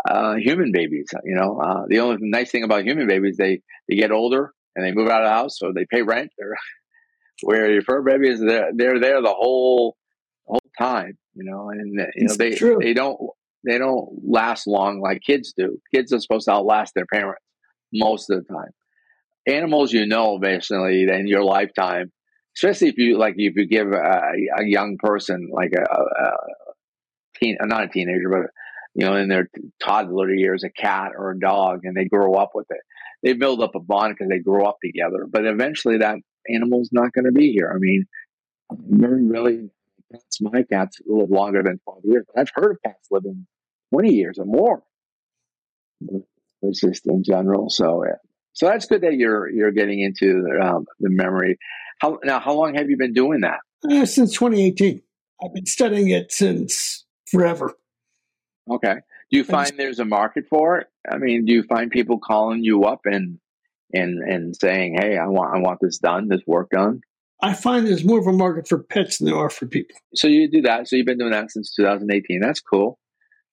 uh, 0.08 0.34
human 0.34 0.72
babies. 0.72 1.08
You 1.24 1.34
know, 1.34 1.58
uh, 1.58 1.84
the 1.88 2.00
only 2.00 2.18
nice 2.20 2.50
thing 2.50 2.62
about 2.62 2.84
human 2.84 3.06
babies 3.06 3.36
they 3.38 3.62
they 3.88 3.96
get 3.96 4.12
older 4.12 4.52
and 4.74 4.84
they 4.84 4.92
move 4.92 5.08
out 5.08 5.22
of 5.22 5.26
the 5.26 5.32
house 5.34 5.62
or 5.62 5.72
they 5.72 5.86
pay 5.90 6.02
rent. 6.02 6.30
Or 6.38 6.54
where 7.42 7.70
your 7.70 7.82
fur 7.82 8.02
babies 8.02 8.40
they're 8.40 8.70
they're 8.74 9.00
there 9.00 9.22
the 9.22 9.34
whole 9.34 9.96
whole 10.46 10.60
time. 10.78 11.16
You 11.34 11.44
know, 11.44 11.70
and 11.70 11.98
you 12.14 12.26
know 12.26 12.34
they 12.34 12.54
true. 12.54 12.78
they 12.80 12.92
don't 12.92 13.18
they 13.66 13.78
don't 13.78 14.08
last 14.22 14.66
long 14.66 15.00
like 15.00 15.22
kids 15.26 15.54
do. 15.56 15.78
Kids 15.94 16.12
are 16.12 16.20
supposed 16.20 16.46
to 16.46 16.52
outlast 16.52 16.92
their 16.94 17.06
parents 17.06 17.42
most 17.92 18.30
of 18.30 18.44
the 18.44 18.52
time. 18.52 18.70
Animals, 19.46 19.92
you 19.92 20.06
know, 20.06 20.38
basically 20.38 21.02
in 21.02 21.26
your 21.26 21.44
lifetime, 21.44 22.10
especially 22.56 22.88
if 22.88 22.98
you 22.98 23.18
like 23.18 23.34
if 23.36 23.56
you 23.56 23.66
give 23.66 23.92
a, 23.92 24.32
a 24.58 24.64
young 24.64 24.96
person 24.98 25.50
like 25.52 25.72
a, 25.72 25.82
a 25.82 26.30
teen, 27.38 27.56
not 27.60 27.84
a 27.84 27.88
teenager, 27.88 28.30
but 28.30 28.50
you 28.94 29.04
know, 29.04 29.16
in 29.16 29.28
their 29.28 29.48
toddler 29.82 30.32
years, 30.32 30.64
a 30.64 30.70
cat 30.70 31.12
or 31.16 31.30
a 31.30 31.38
dog, 31.38 31.80
and 31.84 31.94
they 31.96 32.06
grow 32.06 32.34
up 32.34 32.52
with 32.54 32.66
it. 32.70 32.80
They 33.22 33.34
build 33.34 33.62
up 33.62 33.74
a 33.74 33.80
bond 33.80 34.14
because 34.14 34.30
they 34.30 34.38
grow 34.38 34.64
up 34.64 34.78
together. 34.82 35.26
But 35.30 35.44
eventually, 35.44 35.98
that 35.98 36.16
animal's 36.48 36.88
not 36.92 37.12
going 37.12 37.26
to 37.26 37.32
be 37.32 37.52
here. 37.52 37.70
I 37.74 37.78
mean, 37.78 38.06
very 38.72 39.22
really, 39.22 39.68
cats, 40.10 40.40
my 40.40 40.62
cats 40.62 40.98
live 41.06 41.30
longer 41.30 41.62
than 41.62 41.78
12 41.84 42.00
years. 42.04 42.26
I've 42.36 42.50
heard 42.54 42.72
of 42.72 42.78
cats 42.82 43.08
living 43.10 43.46
20 43.92 44.14
years 44.14 44.38
or 44.38 44.46
more. 44.46 44.82
It's 46.62 46.80
just 46.80 47.06
in 47.06 47.22
general. 47.22 47.68
So. 47.68 48.04
So 48.56 48.66
that's 48.66 48.86
good 48.86 49.02
that 49.02 49.14
you're 49.14 49.50
you're 49.50 49.70
getting 49.70 50.00
into 50.00 50.42
um, 50.62 50.86
the 50.98 51.10
memory. 51.10 51.58
How 52.00 52.18
now? 52.24 52.40
How 52.40 52.54
long 52.54 52.74
have 52.74 52.88
you 52.88 52.96
been 52.96 53.12
doing 53.12 53.42
that? 53.42 53.58
Uh, 53.88 54.06
since 54.06 54.32
2018. 54.32 55.02
I've 55.44 55.52
been 55.52 55.66
studying 55.66 56.08
it 56.08 56.32
since 56.32 57.04
forever. 57.30 57.74
Okay. 58.70 58.94
Do 59.30 59.36
you 59.36 59.44
find 59.44 59.72
there's 59.76 59.98
a 59.98 60.06
market 60.06 60.46
for 60.48 60.78
it? 60.78 60.86
I 61.10 61.18
mean, 61.18 61.44
do 61.44 61.52
you 61.52 61.64
find 61.64 61.90
people 61.90 62.18
calling 62.18 62.64
you 62.64 62.84
up 62.84 63.00
and 63.04 63.38
and 63.92 64.22
and 64.22 64.56
saying, 64.56 64.96
"Hey, 64.98 65.18
I 65.18 65.26
want 65.26 65.54
I 65.54 65.58
want 65.58 65.80
this 65.82 65.98
done, 65.98 66.28
this 66.28 66.40
work 66.46 66.70
done"? 66.70 67.02
I 67.42 67.52
find 67.52 67.86
there's 67.86 68.04
more 68.04 68.18
of 68.18 68.26
a 68.26 68.32
market 68.32 68.66
for 68.66 68.82
pets 68.82 69.18
than 69.18 69.26
there 69.26 69.36
are 69.36 69.50
for 69.50 69.66
people. 69.66 69.96
So 70.14 70.28
you 70.28 70.50
do 70.50 70.62
that. 70.62 70.88
So 70.88 70.96
you've 70.96 71.04
been 71.04 71.18
doing 71.18 71.32
that 71.32 71.50
since 71.50 71.74
2018. 71.74 72.40
That's 72.40 72.60
cool. 72.60 72.98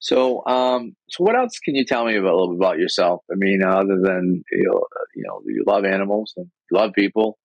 So, 0.03 0.45
um, 0.47 0.97
so 1.07 1.23
what 1.23 1.37
else 1.37 1.57
can 1.59 1.75
you 1.75 1.85
tell 1.85 2.03
me 2.03 2.17
about, 2.17 2.33
a 2.33 2.35
little 2.35 2.49
bit 2.49 2.57
about 2.57 2.77
yourself? 2.77 3.21
I 3.31 3.35
mean, 3.37 3.63
other 3.63 4.01
than 4.01 4.43
you 4.51 4.63
know, 4.63 4.83
you 5.15 5.23
know, 5.25 5.41
you 5.45 5.63
love 5.65 5.85
animals 5.85 6.33
and 6.35 6.47
you 6.69 6.77
love 6.77 6.91
people. 6.93 7.39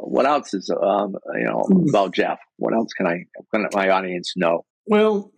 What 0.00 0.26
else 0.26 0.52
is 0.54 0.68
um, 0.70 1.14
you 1.36 1.44
know 1.44 1.62
hmm. 1.68 1.88
about 1.88 2.12
Jeff? 2.12 2.40
What 2.56 2.74
else 2.74 2.92
can 2.94 3.06
I 3.06 3.26
can 3.54 3.68
my 3.72 3.90
audience 3.90 4.32
know? 4.34 4.64
Well, 4.86 5.30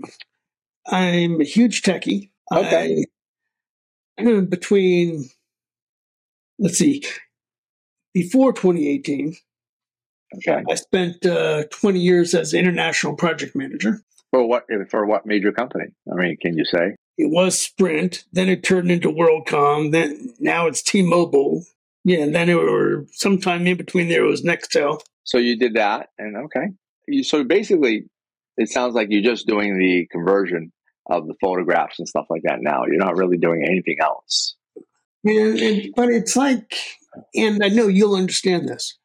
I'm 0.86 1.42
a 1.42 1.44
huge 1.44 1.82
techie. 1.82 2.30
Okay. 2.50 3.04
I, 4.18 4.40
between 4.40 5.28
let's 6.58 6.78
see, 6.78 7.04
before 8.14 8.54
2018, 8.54 9.36
okay, 10.36 10.62
I 10.70 10.74
spent 10.74 11.26
uh, 11.26 11.64
20 11.70 12.00
years 12.00 12.34
as 12.34 12.54
international 12.54 13.14
project 13.14 13.54
manager. 13.54 14.00
For 14.30 14.46
what? 14.46 14.64
For 14.90 15.06
what 15.06 15.26
major 15.26 15.52
company? 15.52 15.86
I 16.10 16.14
mean, 16.16 16.36
can 16.40 16.56
you 16.56 16.64
say? 16.64 16.96
It 17.18 17.30
was 17.30 17.58
Sprint. 17.58 18.24
Then 18.32 18.48
it 18.48 18.62
turned 18.62 18.90
into 18.90 19.10
WorldCom. 19.10 19.92
Then 19.92 20.34
now 20.38 20.66
it's 20.66 20.82
T-Mobile. 20.82 21.64
Yeah, 22.04 22.18
and 22.18 22.34
then 22.34 22.48
it 22.48 22.54
were 22.54 23.06
sometime 23.12 23.66
in 23.66 23.76
between 23.76 24.08
there 24.08 24.24
it 24.24 24.28
was 24.28 24.42
Nextel. 24.42 25.00
So 25.24 25.38
you 25.38 25.58
did 25.58 25.74
that, 25.74 26.10
and 26.18 26.36
okay. 26.36 26.68
You, 27.08 27.24
so 27.24 27.42
basically, 27.42 28.04
it 28.56 28.68
sounds 28.68 28.94
like 28.94 29.08
you're 29.10 29.22
just 29.22 29.46
doing 29.46 29.78
the 29.78 30.06
conversion 30.12 30.72
of 31.08 31.26
the 31.26 31.34
photographs 31.40 31.98
and 31.98 32.06
stuff 32.06 32.26
like 32.30 32.42
that 32.44 32.60
now. 32.60 32.84
You're 32.86 33.04
not 33.04 33.16
really 33.16 33.38
doing 33.38 33.64
anything 33.66 33.96
else. 34.00 34.56
And, 35.24 35.58
and, 35.58 35.94
but 35.96 36.10
it's 36.10 36.36
like, 36.36 36.76
and 37.34 37.64
I 37.64 37.68
know 37.68 37.88
you'll 37.88 38.14
understand 38.14 38.68
this. 38.68 38.98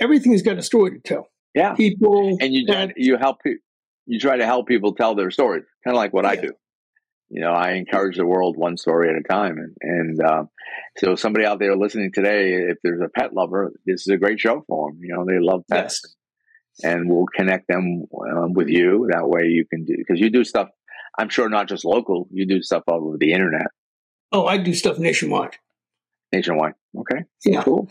Everything's 0.00 0.42
got 0.42 0.58
a 0.58 0.62
story 0.62 0.90
to 0.90 1.00
tell. 1.00 1.28
Yeah, 1.54 1.74
people, 1.74 2.36
and 2.40 2.52
you 2.52 2.66
that, 2.66 2.94
you 2.96 3.16
help 3.16 3.38
you 4.06 4.18
try 4.18 4.36
to 4.36 4.46
help 4.46 4.66
people 4.66 4.94
tell 4.94 5.14
their 5.14 5.30
stories, 5.30 5.64
kind 5.84 5.96
of 5.96 5.98
like 5.98 6.12
what 6.12 6.24
yeah. 6.24 6.30
I 6.30 6.36
do. 6.36 6.52
You 7.30 7.40
know, 7.40 7.52
I 7.52 7.72
encourage 7.72 8.16
the 8.16 8.26
world 8.26 8.56
one 8.56 8.76
story 8.76 9.08
at 9.08 9.16
a 9.16 9.22
time, 9.22 9.56
and 9.58 9.74
and 9.80 10.20
uh, 10.22 10.44
so 10.98 11.16
somebody 11.16 11.46
out 11.46 11.58
there 11.58 11.76
listening 11.76 12.10
today, 12.12 12.52
if 12.52 12.78
there's 12.82 13.00
a 13.00 13.08
pet 13.08 13.32
lover, 13.32 13.72
this 13.86 14.02
is 14.02 14.08
a 14.08 14.18
great 14.18 14.38
show 14.38 14.62
for 14.68 14.90
them. 14.90 15.00
You 15.02 15.14
know, 15.14 15.24
they 15.24 15.40
love 15.40 15.62
pets, 15.70 16.00
yes. 16.78 16.92
and 16.92 17.08
we'll 17.08 17.26
connect 17.34 17.66
them 17.66 18.04
um, 18.30 18.52
with 18.52 18.68
you. 18.68 19.08
That 19.10 19.28
way, 19.28 19.46
you 19.46 19.64
can 19.68 19.84
do 19.84 19.94
because 19.96 20.20
you 20.20 20.30
do 20.30 20.44
stuff. 20.44 20.68
I'm 21.18 21.28
sure 21.28 21.48
not 21.48 21.68
just 21.68 21.84
local. 21.84 22.28
You 22.30 22.46
do 22.46 22.62
stuff 22.62 22.82
all 22.88 23.06
over 23.06 23.16
the 23.18 23.32
internet. 23.32 23.68
Oh, 24.30 24.46
I 24.46 24.58
do 24.58 24.74
stuff 24.74 24.98
nationwide. 24.98 25.56
Nationwide. 26.32 26.74
Okay. 26.96 27.24
Yeah. 27.44 27.62
Cool. 27.62 27.88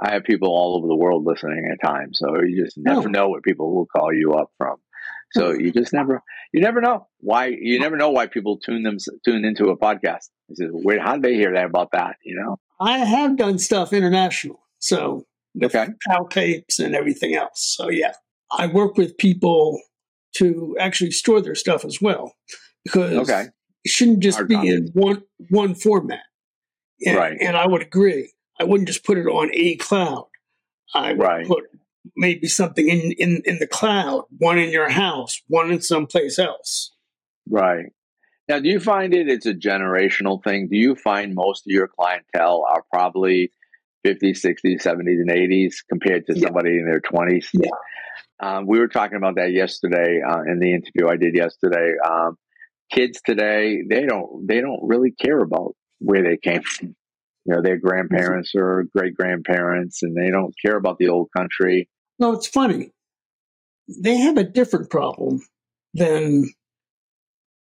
I 0.00 0.12
have 0.12 0.24
people 0.24 0.48
all 0.48 0.76
over 0.76 0.86
the 0.86 0.96
world 0.96 1.24
listening 1.26 1.70
at 1.70 1.86
times, 1.86 2.18
so 2.18 2.42
you 2.42 2.64
just 2.64 2.78
never 2.78 3.08
oh. 3.08 3.10
know 3.10 3.28
what 3.28 3.42
people 3.42 3.74
will 3.74 3.86
call 3.86 4.12
you 4.12 4.34
up 4.34 4.50
from. 4.56 4.76
So 5.32 5.50
you 5.50 5.72
just 5.72 5.92
never, 5.92 6.22
you 6.52 6.60
never 6.60 6.80
know 6.80 7.06
why. 7.20 7.46
You 7.46 7.78
never 7.78 7.96
know 7.96 8.10
why 8.10 8.26
people 8.26 8.58
tune 8.58 8.82
them 8.82 8.98
tune 9.24 9.44
into 9.44 9.68
a 9.68 9.76
podcast. 9.76 10.28
He 10.48 10.56
says, 10.56 10.70
"Wait, 10.72 11.00
how 11.00 11.14
did 11.14 11.22
they 11.22 11.34
hear 11.34 11.52
that 11.52 11.66
about 11.66 11.90
that?" 11.92 12.16
You 12.24 12.36
know. 12.36 12.58
I 12.80 12.98
have 12.98 13.36
done 13.36 13.58
stuff 13.58 13.92
international, 13.92 14.60
so 14.78 15.24
okay, 15.62 15.88
PAL 16.08 16.26
tapes 16.28 16.78
and 16.78 16.94
everything 16.94 17.34
else. 17.34 17.74
So 17.76 17.88
yeah, 17.88 18.12
I 18.50 18.66
work 18.66 18.96
with 18.96 19.16
people 19.16 19.80
to 20.36 20.76
actually 20.78 21.10
store 21.10 21.40
their 21.40 21.54
stuff 21.54 21.84
as 21.84 22.00
well 22.00 22.34
because 22.84 23.28
okay. 23.28 23.48
it 23.84 23.88
shouldn't 23.88 24.20
just 24.20 24.38
Hard 24.38 24.48
be 24.48 24.68
in 24.68 24.90
one 24.94 25.22
one 25.50 25.74
format. 25.74 26.20
And, 27.04 27.16
right. 27.16 27.36
And 27.40 27.56
I 27.56 27.66
would 27.66 27.82
agree. 27.82 28.32
I 28.60 28.64
wouldn't 28.64 28.88
just 28.88 29.04
put 29.04 29.18
it 29.18 29.26
on 29.26 29.50
a 29.54 29.76
cloud. 29.76 30.28
I 30.94 31.12
would 31.12 31.20
right. 31.20 31.46
put 31.46 31.64
maybe 32.16 32.48
something 32.48 32.88
in, 32.88 33.12
in, 33.12 33.42
in 33.44 33.58
the 33.58 33.66
cloud, 33.66 34.24
one 34.38 34.58
in 34.58 34.70
your 34.70 34.88
house, 34.88 35.40
one 35.48 35.70
in 35.70 35.80
someplace 35.80 36.38
else. 36.38 36.92
Right. 37.48 37.86
Now, 38.48 38.58
do 38.58 38.68
you 38.68 38.80
find 38.80 39.14
it 39.14 39.28
it's 39.28 39.46
a 39.46 39.54
generational 39.54 40.42
thing? 40.42 40.68
Do 40.68 40.76
you 40.76 40.94
find 40.94 41.34
most 41.34 41.66
of 41.66 41.70
your 41.70 41.88
clientele 41.88 42.66
are 42.68 42.84
probably 42.92 43.52
50s, 44.06 44.44
60s, 44.44 44.82
70s, 44.82 45.20
and 45.20 45.30
80s 45.30 45.76
compared 45.88 46.26
to 46.26 46.34
yeah. 46.34 46.46
somebody 46.46 46.70
in 46.70 46.84
their 46.84 47.00
20s? 47.00 47.48
Yeah. 47.52 47.70
Um, 48.40 48.66
we 48.66 48.80
were 48.80 48.88
talking 48.88 49.16
about 49.16 49.36
that 49.36 49.52
yesterday 49.52 50.20
uh, 50.28 50.40
in 50.42 50.58
the 50.58 50.74
interview 50.74 51.08
I 51.08 51.16
did 51.16 51.36
yesterday. 51.36 51.94
Um, 52.04 52.36
kids 52.90 53.20
today, 53.24 53.82
they 53.88 54.04
don't 54.04 54.46
they 54.46 54.60
don't 54.60 54.80
really 54.82 55.12
care 55.12 55.38
about 55.38 55.76
where 56.00 56.24
they 56.24 56.36
came 56.36 56.62
from 56.62 56.96
you 57.44 57.54
know, 57.54 57.62
their 57.62 57.76
grandparents 57.76 58.52
or 58.54 58.84
great 58.94 59.14
grandparents, 59.14 60.02
and 60.02 60.16
they 60.16 60.30
don't 60.30 60.54
care 60.64 60.76
about 60.76 60.98
the 60.98 61.08
old 61.08 61.28
country. 61.36 61.88
No, 62.18 62.32
it's 62.32 62.46
funny. 62.46 62.92
They 63.88 64.16
have 64.16 64.36
a 64.36 64.44
different 64.44 64.90
problem 64.90 65.42
than 65.94 66.50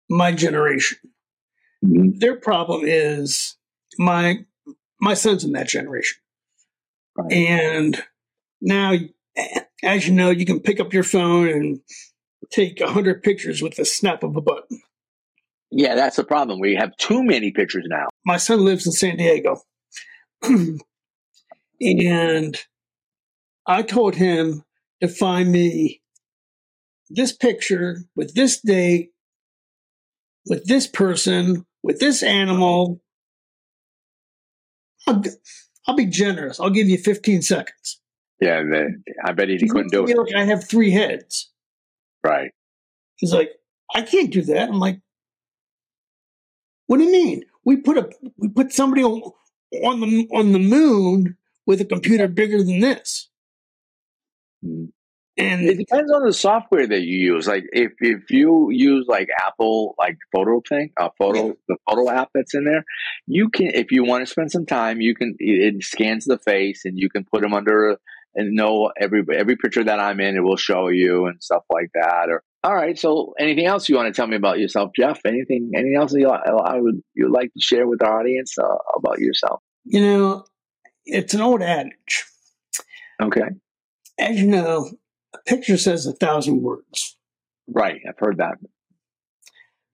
my 0.09 0.31
generation. 0.31 0.97
Mm-hmm. 1.85 2.17
Their 2.19 2.37
problem 2.37 2.81
is 2.83 3.55
my 3.99 4.45
my 4.99 5.13
son's 5.13 5.43
in 5.43 5.51
that 5.51 5.67
generation, 5.67 6.17
right. 7.15 7.31
and 7.31 8.03
now, 8.61 8.93
as 9.83 10.07
you 10.07 10.13
know, 10.13 10.31
you 10.31 10.45
can 10.45 10.59
pick 10.59 10.79
up 10.79 10.91
your 10.91 11.03
phone 11.03 11.47
and 11.47 11.79
take 12.49 12.81
a 12.81 12.87
hundred 12.87 13.21
pictures 13.21 13.61
with 13.61 13.75
the 13.75 13.85
snap 13.85 14.23
of 14.23 14.35
a 14.35 14.41
button. 14.41 14.81
Yeah, 15.69 15.95
that's 15.95 16.15
the 16.15 16.23
problem. 16.23 16.59
We 16.59 16.75
have 16.75 16.95
too 16.97 17.23
many 17.23 17.51
pictures 17.51 17.85
now. 17.87 18.07
My 18.27 18.35
son 18.35 18.65
lives 18.65 18.85
in 18.85 18.91
San 18.91 19.15
Diego. 19.15 19.61
and 20.43 20.81
I 23.65 23.81
told 23.83 24.15
him 24.15 24.65
to 25.01 25.07
find 25.07 25.49
me 25.49 26.01
this 27.09 27.31
picture 27.31 27.99
with 28.17 28.33
this 28.35 28.59
date, 28.59 29.11
with 30.45 30.65
this 30.65 30.87
person, 30.87 31.65
with 31.83 32.01
this 32.01 32.21
animal. 32.21 32.99
I'll, 35.07 35.23
I'll 35.87 35.95
be 35.95 36.05
generous. 36.05 36.59
I'll 36.59 36.69
give 36.69 36.89
you 36.89 36.97
15 36.97 37.41
seconds. 37.43 38.01
Yeah, 38.41 38.61
I 39.23 39.31
bet 39.31 39.47
he 39.47 39.69
couldn't 39.69 39.93
do 39.93 40.05
it. 40.05 40.17
Like 40.17 40.35
I 40.35 40.43
have 40.43 40.67
three 40.67 40.91
heads. 40.91 41.49
Right. 42.25 42.51
He's 43.15 43.33
like, 43.33 43.51
I 43.95 44.01
can't 44.01 44.33
do 44.33 44.41
that. 44.41 44.67
I'm 44.67 44.79
like, 44.79 44.99
what 46.87 46.97
do 46.97 47.05
you 47.05 47.11
mean? 47.11 47.43
We 47.67 47.75
put 47.75 47.97
a 47.97 48.09
we 48.37 48.47
put 48.47 48.71
somebody 48.71 49.03
on 49.03 49.21
on 49.83 49.99
the 49.99 50.29
on 50.31 50.53
the 50.53 50.59
moon 50.59 51.35
with 51.65 51.81
a 51.81 51.85
computer 51.85 52.29
bigger 52.29 52.63
than 52.63 52.79
this. 52.79 53.27
And 54.63 54.93
it 55.37 55.77
depends 55.77 56.09
on 56.09 56.23
the 56.23 56.31
software 56.31 56.87
that 56.87 57.01
you 57.01 57.17
use. 57.33 57.45
Like 57.45 57.65
if, 57.73 57.91
if 57.99 58.31
you 58.31 58.69
use 58.71 59.05
like 59.09 59.27
Apple 59.45 59.95
like 59.99 60.17
photo 60.31 60.61
thing, 60.61 60.91
uh, 60.95 61.09
photo 61.17 61.47
yeah. 61.47 61.53
the 61.67 61.75
photo 61.89 62.09
app 62.09 62.29
that's 62.33 62.55
in 62.55 62.63
there, 62.63 62.85
you 63.27 63.49
can 63.49 63.67
if 63.67 63.91
you 63.91 64.05
want 64.05 64.25
to 64.25 64.31
spend 64.31 64.49
some 64.49 64.65
time, 64.65 65.01
you 65.01 65.13
can 65.13 65.35
it 65.37 65.83
scans 65.83 66.23
the 66.23 66.37
face 66.37 66.85
and 66.85 66.97
you 66.97 67.09
can 67.09 67.25
put 67.25 67.41
them 67.41 67.53
under 67.53 67.99
and 68.37 68.55
know 68.55 68.91
every 68.99 69.23
every 69.33 69.57
picture 69.57 69.83
that 69.83 69.99
I'm 69.99 70.19
in, 70.21 70.37
it 70.37 70.43
will 70.43 70.55
show 70.55 70.87
you 70.87 71.25
and 71.25 71.41
stuff 71.43 71.63
like 71.69 71.89
that. 71.95 72.29
Or 72.29 72.43
all 72.63 72.75
right. 72.75 72.97
So, 72.97 73.33
anything 73.39 73.65
else 73.65 73.89
you 73.89 73.95
want 73.95 74.13
to 74.13 74.13
tell 74.13 74.27
me 74.27 74.35
about 74.35 74.59
yourself, 74.59 74.91
Jeff? 74.95 75.19
Anything, 75.25 75.71
anything 75.75 75.95
else 75.97 76.13
you, 76.13 76.29
I 76.29 76.79
would 76.79 77.01
you'd 77.13 77.31
like 77.31 77.51
to 77.53 77.59
share 77.59 77.87
with 77.87 78.03
our 78.03 78.19
audience 78.19 78.57
uh, 78.57 78.75
about 78.95 79.19
yourself? 79.19 79.61
You 79.83 80.01
know, 80.01 80.45
it's 81.05 81.33
an 81.33 81.41
old 81.41 81.61
adage. 81.61 82.25
Okay. 83.21 83.49
As 84.19 84.39
you 84.39 84.47
know, 84.47 84.91
a 85.33 85.37
picture 85.47 85.77
says 85.77 86.05
a 86.05 86.13
thousand 86.13 86.61
words. 86.61 87.17
Right. 87.67 88.01
I've 88.07 88.19
heard 88.19 88.37
that. 88.37 88.57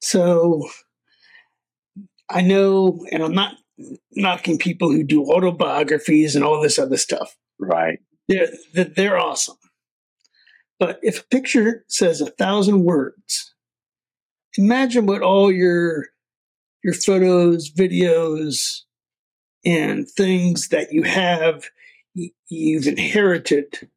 So, 0.02 0.68
I 2.30 2.42
know, 2.42 3.06
and 3.12 3.24
I'm 3.24 3.34
not 3.34 3.56
knocking 4.16 4.58
people 4.58 4.92
who 4.92 5.04
do 5.04 5.24
autobiographies 5.26 6.36
and 6.36 6.44
all 6.44 6.62
this 6.62 6.80
other 6.80 6.98
stuff. 6.98 7.36
Right. 7.60 8.00
They're 8.28 8.50
they're 8.74 9.18
awesome. 9.18 9.58
But 10.80 11.00
if 11.02 11.22
a 11.22 11.28
picture 11.28 11.86
says 11.88 12.22
a 12.22 12.32
thousand 12.32 12.84
words, 12.84 13.54
imagine 14.58 15.06
what 15.06 15.22
all 15.22 15.52
your 15.52 16.08
your 16.84 16.94
photos, 16.94 17.72
videos, 17.72 18.82
and 19.66 20.10
things 20.10 20.70
that 20.70 20.92
you 20.92 21.04
have 21.04 21.70
you've 22.50 22.88
inherited 22.88 23.90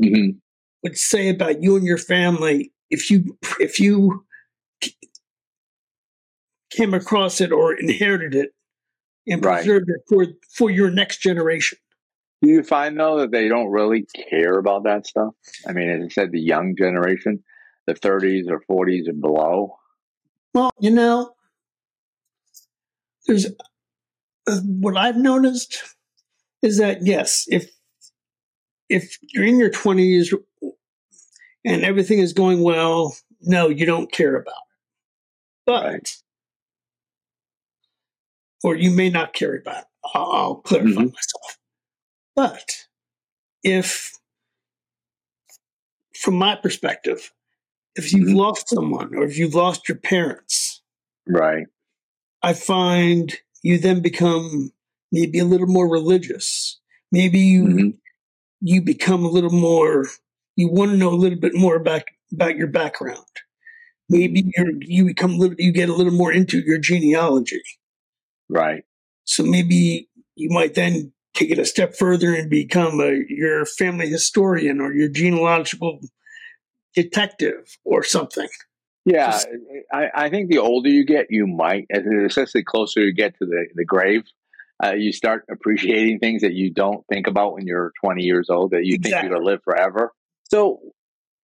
mm-hmm. 0.00 0.38
would 0.82 0.98
say 0.98 1.28
about 1.28 1.62
you 1.62 1.76
and 1.76 1.86
your 1.86 1.98
family 1.98 2.72
if 2.90 3.10
you 3.10 3.38
if 3.60 3.78
you 3.78 4.24
came 6.70 6.94
across 6.94 7.40
it 7.40 7.52
or 7.52 7.74
inherited 7.74 8.34
it 8.34 8.50
and 9.26 9.44
right. 9.44 9.58
preserved 9.58 9.88
it 9.88 10.00
for 10.08 10.26
for 10.54 10.70
your 10.70 10.90
next 10.90 11.18
generation. 11.18 11.78
Do 12.42 12.50
you 12.50 12.62
find 12.62 12.98
though 12.98 13.20
that 13.20 13.30
they 13.30 13.48
don't 13.48 13.70
really 13.70 14.06
care 14.30 14.58
about 14.58 14.84
that 14.84 15.06
stuff? 15.06 15.34
I 15.66 15.72
mean, 15.72 15.88
as 15.88 16.04
I 16.04 16.08
said, 16.08 16.32
the 16.32 16.40
young 16.40 16.76
generation, 16.76 17.42
the 17.86 17.94
30s 17.94 18.44
or 18.50 18.62
40s 18.70 19.08
or 19.08 19.14
below. 19.14 19.76
Well, 20.52 20.70
you 20.78 20.90
know, 20.90 21.32
there's 23.26 23.46
uh, 24.46 24.60
what 24.60 24.96
I've 24.96 25.16
noticed 25.16 25.82
is 26.62 26.78
that 26.78 27.06
yes, 27.06 27.46
if 27.48 27.70
if 28.88 29.18
you're 29.32 29.44
in 29.44 29.58
your 29.58 29.70
20s 29.70 30.32
and 31.64 31.82
everything 31.82 32.20
is 32.20 32.32
going 32.32 32.62
well, 32.62 33.16
no, 33.40 33.68
you 33.68 33.86
don't 33.86 34.12
care 34.12 34.36
about 34.36 34.50
it. 34.50 34.76
But 35.66 35.84
right. 35.84 36.16
or 38.62 38.76
you 38.76 38.90
may 38.90 39.10
not 39.10 39.32
care 39.32 39.56
about 39.56 39.78
it. 39.78 39.84
I'll, 40.14 40.32
I'll 40.32 40.54
clarify 40.56 40.88
mm-hmm. 40.88 41.00
myself. 41.00 41.58
But 42.36 42.70
if 43.64 44.12
from 46.14 46.34
my 46.34 46.54
perspective, 46.54 47.32
if 47.94 48.12
you've 48.12 48.28
mm-hmm. 48.28 48.36
lost 48.36 48.68
someone 48.68 49.14
or 49.14 49.24
if 49.24 49.38
you've 49.38 49.54
lost 49.54 49.88
your 49.88 49.98
parents, 49.98 50.82
right, 51.26 51.66
I 52.42 52.52
find 52.52 53.34
you 53.62 53.78
then 53.78 54.02
become 54.02 54.70
maybe 55.10 55.38
a 55.38 55.44
little 55.44 55.66
more 55.66 55.90
religious. 55.90 56.78
Maybe 57.10 57.38
you 57.38 57.64
mm-hmm. 57.64 57.88
you 58.60 58.82
become 58.82 59.24
a 59.24 59.30
little 59.30 59.50
more. 59.50 60.06
You 60.56 60.70
want 60.70 60.90
to 60.90 60.96
know 60.96 61.10
a 61.10 61.16
little 61.16 61.38
bit 61.38 61.54
more 61.54 61.76
about 61.76 62.02
about 62.32 62.56
your 62.56 62.68
background. 62.68 63.24
Maybe 64.10 64.52
you 64.54 64.78
you 64.82 65.06
become 65.06 65.32
a 65.32 65.36
little. 65.36 65.56
You 65.58 65.72
get 65.72 65.88
a 65.88 65.94
little 65.94 66.12
more 66.12 66.32
into 66.32 66.60
your 66.60 66.78
genealogy. 66.78 67.62
Right. 68.48 68.84
So 69.24 69.42
maybe 69.42 70.08
you 70.36 70.50
might 70.50 70.74
then 70.74 71.12
take 71.36 71.50
it 71.50 71.58
a 71.58 71.64
step 71.64 71.94
further 71.94 72.34
and 72.34 72.50
become 72.50 73.00
a 73.00 73.22
your 73.28 73.64
family 73.64 74.08
historian 74.08 74.80
or 74.80 74.92
your 74.92 75.08
genealogical 75.08 76.00
detective 76.94 77.76
or 77.84 78.02
something. 78.02 78.48
Yeah, 79.04 79.38
I, 79.92 80.08
I, 80.12 80.30
think 80.30 80.50
the 80.50 80.58
older 80.58 80.88
you 80.88 81.04
get, 81.04 81.26
you 81.30 81.46
might, 81.46 81.86
especially 82.26 82.64
closer 82.64 83.00
you 83.00 83.14
get 83.14 83.38
to 83.38 83.46
the, 83.46 83.66
the 83.76 83.84
grave, 83.84 84.24
uh, 84.82 84.94
you 84.94 85.12
start 85.12 85.44
appreciating 85.48 86.18
things 86.18 86.42
that 86.42 86.54
you 86.54 86.72
don't 86.72 87.06
think 87.06 87.28
about 87.28 87.52
when 87.52 87.68
you're 87.68 87.92
20 88.02 88.24
years 88.24 88.50
old 88.50 88.72
that 88.72 88.84
you 88.84 88.96
exactly. 88.96 89.10
think 89.10 89.22
you're 89.22 89.30
going 89.30 89.44
to 89.44 89.46
live 89.46 89.62
forever. 89.62 90.12
So 90.50 90.80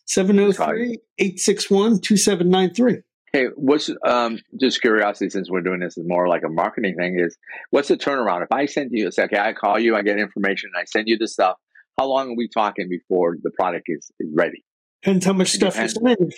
703-861-2793. 0.08 3.04
Hey, 3.34 3.48
what's 3.56 3.90
um, 4.06 4.40
just 4.60 4.82
curiosity 4.82 5.30
since 5.30 5.50
we're 5.50 5.62
doing 5.62 5.80
this 5.80 5.98
is 5.98 6.06
more 6.08 6.28
like 6.28 6.44
a 6.44 6.50
marketing 6.50 6.96
thing 6.96 7.20
is 7.20 7.38
what's 7.72 7.90
the 7.90 7.98
turnaround? 7.98 8.44
If 8.44 8.52
I 8.52 8.66
send 8.66 8.92
you, 8.94 9.12
say, 9.12 9.24
okay, 9.24 9.38
I 9.38 9.54
call 9.54 9.78
you, 9.80 9.96
I 9.96 10.02
get 10.02 10.18
information, 10.18 10.72
I 10.76 10.86
send 10.86 11.08
you 11.08 11.18
the 11.18 11.28
stuff. 11.28 11.58
How 11.98 12.06
long 12.06 12.32
are 12.32 12.36
we 12.38 12.48
talking 12.48 12.88
before 12.90 13.36
the 13.42 13.52
product 13.52 13.86
is, 13.88 14.12
is 14.20 14.30
ready? 14.34 14.64
Depends 15.04 15.26
how 15.26 15.34
much 15.34 15.50
stuff 15.50 15.78
you 15.78 15.88
send. 15.90 16.34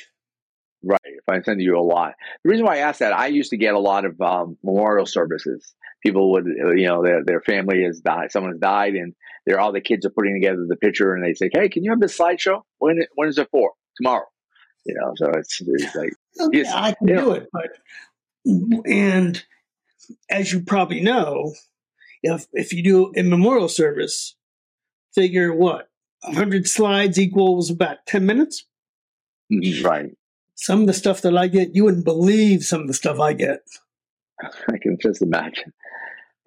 Right. 0.81 0.99
If 1.03 1.27
I 1.27 1.41
send 1.41 1.61
you 1.61 1.77
a 1.77 1.81
lot, 1.81 2.13
the 2.43 2.49
reason 2.49 2.65
why 2.65 2.75
I 2.75 2.79
asked 2.79 2.99
that, 2.99 3.13
I 3.13 3.27
used 3.27 3.49
to 3.49 3.57
get 3.57 3.73
a 3.73 3.79
lot 3.79 4.05
of 4.05 4.19
um, 4.21 4.57
memorial 4.63 5.05
services. 5.05 5.73
People 6.01 6.31
would, 6.31 6.45
uh, 6.45 6.71
you 6.71 6.87
know, 6.87 7.03
their 7.03 7.25
their 7.25 7.41
family 7.41 7.83
has 7.83 7.99
died, 7.99 8.31
someone 8.31 8.53
has 8.53 8.61
died, 8.61 8.93
and 8.93 9.13
they're 9.45 9.59
all 9.59 9.73
the 9.73 9.81
kids 9.81 10.05
are 10.05 10.09
putting 10.09 10.33
together 10.33 10.65
the 10.65 10.77
picture, 10.77 11.13
and 11.13 11.21
they 11.21 11.33
say, 11.33 11.49
"Hey, 11.51 11.67
can 11.67 11.83
you 11.83 11.91
have 11.91 11.99
this 11.99 12.17
slideshow? 12.17 12.61
When 12.77 12.97
when 13.15 13.27
is 13.27 13.37
it 13.37 13.49
for? 13.51 13.73
Tomorrow." 13.97 14.25
You 14.85 14.95
know, 14.95 15.13
so 15.15 15.29
it's, 15.31 15.61
it's 15.65 15.95
like, 15.95 16.13
okay, 16.39 16.63
I 16.67 16.93
can 16.93 17.07
do 17.07 17.15
know. 17.15 17.31
it, 17.33 17.49
but 17.51 17.69
and 18.85 19.43
as 20.29 20.51
you 20.51 20.61
probably 20.61 21.01
know, 21.01 21.53
if 22.23 22.47
if 22.53 22.73
you 22.73 22.83
do 22.83 23.11
a 23.15 23.23
memorial 23.23 23.69
service, 23.69 24.35
figure 25.13 25.53
what 25.53 25.89
hundred 26.23 26.67
slides 26.67 27.19
equals 27.19 27.69
about 27.69 28.05
ten 28.07 28.25
minutes. 28.25 28.65
Mm-hmm. 29.51 29.85
Right 29.85 30.11
some 30.59 30.81
of 30.81 30.87
the 30.87 30.93
stuff 30.93 31.21
that 31.21 31.37
I 31.37 31.47
get, 31.47 31.73
you 31.73 31.85
wouldn't 31.85 32.03
believe 32.03 32.65
some 32.65 32.81
of 32.81 32.87
the 32.87 32.93
stuff 32.93 33.19
I 33.19 33.31
get. 33.31 33.61
I 34.41 34.77
can 34.77 34.97
just 35.01 35.21
imagine. 35.21 35.71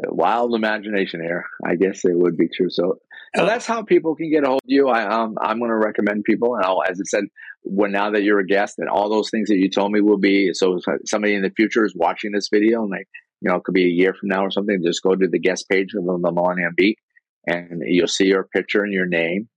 A 0.04 0.12
wild 0.12 0.54
imagination 0.54 1.22
here. 1.22 1.46
I 1.64 1.76
guess 1.76 2.04
it 2.04 2.16
would 2.16 2.36
be 2.36 2.48
true. 2.48 2.68
So, 2.68 2.98
so 3.34 3.46
that's 3.46 3.66
how 3.66 3.82
people 3.82 4.14
can 4.14 4.30
get 4.30 4.44
a 4.44 4.48
hold 4.48 4.60
of 4.62 4.70
you. 4.70 4.88
I, 4.88 5.06
um, 5.06 5.36
I'm 5.40 5.58
going 5.58 5.70
to 5.70 5.76
recommend 5.76 6.24
people, 6.24 6.54
and 6.54 6.64
I'll, 6.64 6.82
as 6.88 7.00
I 7.00 7.04
said, 7.06 7.24
when 7.62 7.92
now 7.92 8.10
that 8.10 8.22
you're 8.22 8.40
a 8.40 8.46
guest, 8.46 8.74
and 8.78 8.88
all 8.88 9.08
those 9.08 9.30
things 9.30 9.48
that 9.48 9.56
you 9.56 9.70
told 9.70 9.92
me 9.92 10.00
will 10.00 10.18
be. 10.18 10.50
So, 10.52 10.80
somebody 11.06 11.34
in 11.34 11.42
the 11.42 11.50
future 11.50 11.84
is 11.84 11.94
watching 11.96 12.32
this 12.32 12.48
video, 12.52 12.82
and 12.82 12.92
they, 12.92 13.06
you 13.40 13.50
know, 13.50 13.56
it 13.56 13.64
could 13.64 13.74
be 13.74 13.86
a 13.86 13.88
year 13.88 14.12
from 14.12 14.28
now 14.28 14.44
or 14.44 14.50
something. 14.50 14.82
Just 14.84 15.02
go 15.02 15.14
to 15.14 15.28
the 15.28 15.38
guest 15.38 15.66
page 15.68 15.94
of 15.94 16.04
the 16.04 16.18
Millennium 16.18 16.74
Beat, 16.76 16.98
and 17.46 17.82
you'll 17.86 18.06
see 18.06 18.26
your 18.26 18.44
picture 18.44 18.82
and 18.82 18.92
your 18.92 19.06
name, 19.06 19.48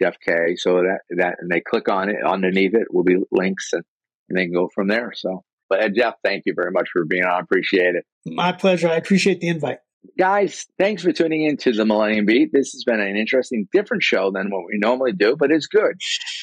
Jeff 0.00 0.16
Kay. 0.26 0.56
So 0.56 0.82
that 0.82 1.00
that 1.16 1.36
and 1.40 1.50
they 1.50 1.60
click 1.60 1.88
on 1.88 2.08
it 2.08 2.16
underneath 2.26 2.74
it 2.74 2.92
will 2.92 3.04
be 3.04 3.16
links 3.30 3.70
and, 3.72 3.84
and 4.28 4.38
they 4.38 4.44
can 4.44 4.54
go 4.54 4.68
from 4.74 4.88
there. 4.88 5.12
So, 5.14 5.44
but 5.68 5.84
uh, 5.84 5.88
Jeff, 5.88 6.14
thank 6.24 6.44
you 6.46 6.54
very 6.56 6.72
much 6.72 6.88
for 6.92 7.04
being 7.04 7.24
on. 7.24 7.30
I 7.30 7.40
appreciate 7.40 7.94
it. 7.94 8.04
My 8.26 8.52
pleasure. 8.52 8.88
I 8.88 8.96
appreciate 8.96 9.40
the 9.40 9.48
invite. 9.48 9.78
Guys, 10.18 10.66
thanks 10.78 11.02
for 11.02 11.12
tuning 11.12 11.44
in 11.44 11.56
to 11.58 11.72
the 11.72 11.84
Millennium 11.84 12.24
Beat. 12.24 12.50
This 12.52 12.72
has 12.72 12.84
been 12.84 13.00
an 13.00 13.16
interesting, 13.16 13.68
different 13.72 14.02
show 14.02 14.30
than 14.32 14.50
what 14.50 14.64
we 14.66 14.78
normally 14.78 15.12
do, 15.12 15.36
but 15.36 15.50
it's 15.50 15.66
good. 15.66 15.94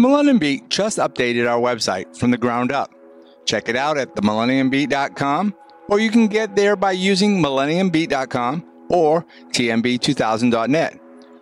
The 0.00 0.08
Millennium 0.08 0.38
Beat 0.38 0.70
just 0.70 0.96
updated 0.96 1.46
our 1.46 1.60
website 1.60 2.18
from 2.18 2.30
the 2.30 2.38
ground 2.38 2.72
up. 2.72 2.90
Check 3.44 3.68
it 3.68 3.76
out 3.76 3.98
at 3.98 4.16
themillenniumbeat.com, 4.16 5.54
or 5.90 6.00
you 6.00 6.10
can 6.10 6.26
get 6.26 6.56
there 6.56 6.74
by 6.74 6.92
using 6.92 7.42
millenniumbeat.com 7.42 8.64
or 8.88 9.26
tmb2000.net, 9.50 10.98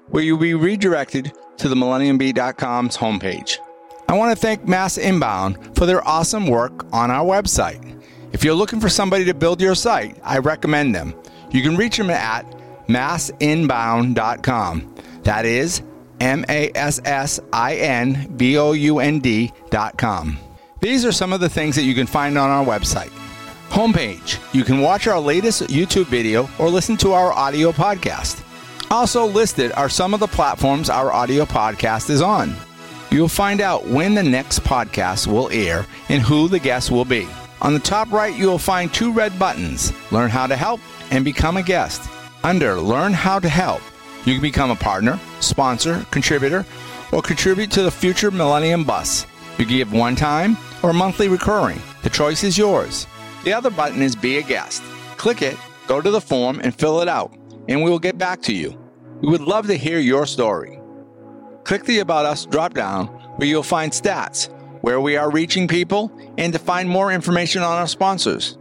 where 0.09 0.25
you'll 0.25 0.39
be 0.39 0.55
redirected 0.55 1.33
to 1.59 1.69
the 1.69 1.77
millenniumbeat.com's 1.77 2.97
homepage. 2.97 3.59
I 4.09 4.15
want 4.15 4.37
to 4.37 4.43
thank 4.43 4.67
Mass 4.67 4.99
Inbound 4.99 5.77
for 5.77 5.87
their 5.87 6.05
awesome 6.09 6.49
work 6.49 6.85
on 6.93 7.13
our 7.13 7.25
website. 7.25 8.03
If 8.33 8.43
you're 8.43 8.55
looking 8.55 8.81
for 8.81 8.89
somebody 8.89 9.25
to 9.27 9.35
build 9.35 9.61
your 9.61 9.77
site, 9.77 10.19
I 10.25 10.39
recommend 10.39 10.97
them. 10.97 11.15
You 11.53 11.63
can 11.63 11.77
reach 11.77 11.97
them 11.97 12.11
at 12.11 12.45
massinbound.com. 12.89 14.95
That 15.23 15.45
is 15.45 15.83
M 16.21 16.45
A 16.49 16.71
S 16.75 17.01
S 17.05 17.41
I 17.53 17.77
N 17.77 18.33
B 18.37 18.59
O 18.59 18.73
U 18.73 18.99
N 18.99 19.19
D 19.21 19.53
dot 19.71 19.97
com. 19.97 20.39
These 20.81 21.05
are 21.05 21.13
some 21.13 21.33
of 21.33 21.41
the 21.41 21.49
things 21.49 21.77
that 21.77 21.83
you 21.83 21.95
can 21.95 22.07
find 22.07 22.39
on 22.39 22.51
our 22.51 22.65
website. 22.65 23.11
Homepage, 23.71 24.39
you 24.55 24.65
can 24.65 24.81
watch 24.81 25.07
our 25.07 25.21
latest 25.21 25.63
YouTube 25.63 26.07
video 26.07 26.49
or 26.59 26.69
listen 26.69 26.97
to 26.99 27.13
our 27.13 27.33
audio 27.33 27.73
podcast. 27.73 28.43
Also 28.91 29.27
listed 29.27 29.73
are 29.73 29.89
some 29.89 30.15
of 30.15 30.21
the 30.21 30.27
platforms 30.27 30.89
our 30.89 31.13
audio 31.13 31.45
podcast 31.45 32.09
is 32.09 32.23
on. 32.23 32.55
You'll 33.11 33.29
find 33.29 33.61
out 33.61 33.87
when 33.87 34.15
the 34.15 34.23
next 34.23 34.61
podcast 34.61 35.27
will 35.27 35.51
air 35.51 35.87
and 36.09 36.23
who 36.23 36.49
the 36.49 36.59
guest 36.59 36.91
will 36.91 37.05
be. 37.05 37.27
On 37.61 37.75
the 37.75 37.81
top 37.81 38.11
right, 38.13 38.35
you 38.35 38.47
will 38.47 38.59
find 38.59 38.93
two 38.93 39.13
red 39.13 39.39
buttons 39.39 39.93
Learn 40.13 40.31
How 40.31 40.47
to 40.47 40.57
Help 40.57 40.81
and 41.11 41.25
Become 41.25 41.57
a 41.57 41.63
Guest. 41.63 42.09
Under 42.45 42.81
Learn 42.81 43.13
How 43.13 43.39
to 43.39 43.49
Help, 43.49 43.83
you 44.29 44.35
can 44.35 44.43
become 44.43 44.71
a 44.71 44.77
partner, 44.77 45.19
sponsor, 45.41 46.05
contributor, 46.11 46.67
or 47.13 47.23
contribute 47.23 47.71
to 47.71 47.83
the 47.83 47.91
future 47.91 48.31
Millennium 48.31 48.85
Bus. 48.85 49.27
You 49.57 49.65
can 49.65 49.77
give 49.77 49.93
one 49.93 50.17
time 50.17 50.59
or 50.83 50.93
monthly 50.93 51.29
recurring. 51.29 51.81
The 52.03 52.11
choice 52.11 52.45
is 52.45 52.59
yours. 52.59 53.07
The 53.45 53.55
other 53.55 53.71
button 53.71 54.03
is 54.03 54.15
Be 54.15 54.37
a 54.37 54.43
Guest. 54.43 54.83
Click 55.17 55.41
it, 55.41 55.57
go 55.87 56.03
to 56.03 56.11
the 56.11 56.21
form, 56.21 56.61
and 56.63 56.75
fill 56.75 57.01
it 57.01 57.09
out, 57.09 57.35
and 57.69 57.83
we 57.83 57.91
will 57.91 57.99
get 57.99 58.19
back 58.19 58.43
to 58.43 58.53
you. 58.53 58.79
We 59.23 59.29
would 59.29 59.41
love 59.41 59.67
to 59.69 59.75
hear 59.75 59.99
your 59.99 60.27
story. 60.27 60.79
Click 61.65 61.85
the 61.85 62.01
About 62.01 62.27
Us 62.27 62.45
drop 62.45 62.75
down 62.75 63.07
where 63.37 63.49
you'll 63.49 63.63
find 63.63 63.93
stats, 63.93 64.51
where 64.83 65.01
we 65.01 65.17
are 65.17 65.31
reaching 65.31 65.69
people, 65.69 66.13
and 66.37 66.53
to 66.53 66.59
find 66.59 66.89
more 66.89 67.13
information 67.13 67.63
on 67.63 67.79
our 67.79 67.89
sponsors. 67.89 68.59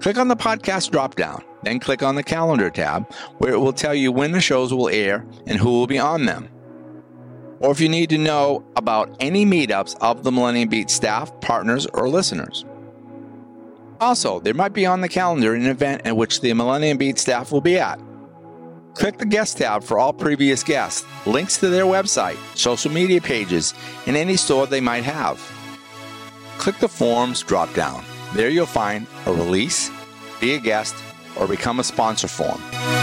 Click 0.00 0.16
on 0.16 0.28
the 0.28 0.36
podcast 0.36 0.90
drop 0.90 1.14
down, 1.14 1.44
then 1.62 1.78
click 1.78 2.02
on 2.02 2.14
the 2.14 2.22
calendar 2.22 2.70
tab 2.70 3.12
where 3.38 3.52
it 3.52 3.58
will 3.58 3.72
tell 3.72 3.94
you 3.94 4.12
when 4.12 4.32
the 4.32 4.40
shows 4.40 4.72
will 4.72 4.88
air 4.88 5.26
and 5.46 5.58
who 5.58 5.70
will 5.70 5.86
be 5.86 5.98
on 5.98 6.24
them. 6.24 6.48
Or 7.60 7.70
if 7.70 7.80
you 7.80 7.88
need 7.88 8.10
to 8.10 8.18
know 8.18 8.64
about 8.74 9.16
any 9.20 9.46
meetups 9.46 9.96
of 10.00 10.24
the 10.24 10.32
Millennium 10.32 10.68
Beat 10.68 10.90
staff, 10.90 11.32
partners, 11.40 11.86
or 11.86 12.08
listeners. 12.08 12.64
Also, 14.00 14.40
there 14.40 14.52
might 14.52 14.72
be 14.72 14.84
on 14.84 15.00
the 15.00 15.08
calendar 15.08 15.54
an 15.54 15.66
event 15.66 16.02
at 16.04 16.16
which 16.16 16.40
the 16.40 16.52
Millennium 16.52 16.98
Beat 16.98 17.20
staff 17.20 17.52
will 17.52 17.60
be 17.60 17.78
at. 17.78 18.00
Click 18.94 19.16
the 19.16 19.24
guest 19.24 19.58
tab 19.58 19.84
for 19.84 19.98
all 19.98 20.12
previous 20.12 20.64
guests, 20.64 21.06
links 21.24 21.56
to 21.58 21.68
their 21.68 21.84
website, 21.84 22.36
social 22.56 22.90
media 22.90 23.20
pages, 23.20 23.74
and 24.06 24.16
any 24.16 24.36
store 24.36 24.66
they 24.66 24.80
might 24.80 25.04
have. 25.04 25.40
Click 26.58 26.76
the 26.78 26.88
forms 26.88 27.42
drop 27.42 27.72
down. 27.74 28.04
There 28.34 28.50
you'll 28.50 28.66
find 28.66 29.06
a 29.26 29.32
release, 29.32 29.90
be 30.40 30.54
a 30.54 30.58
guest, 30.58 30.96
or 31.36 31.46
become 31.48 31.80
a 31.80 31.84
sponsor 31.84 32.28
for 32.28 32.42
form. 32.42 33.01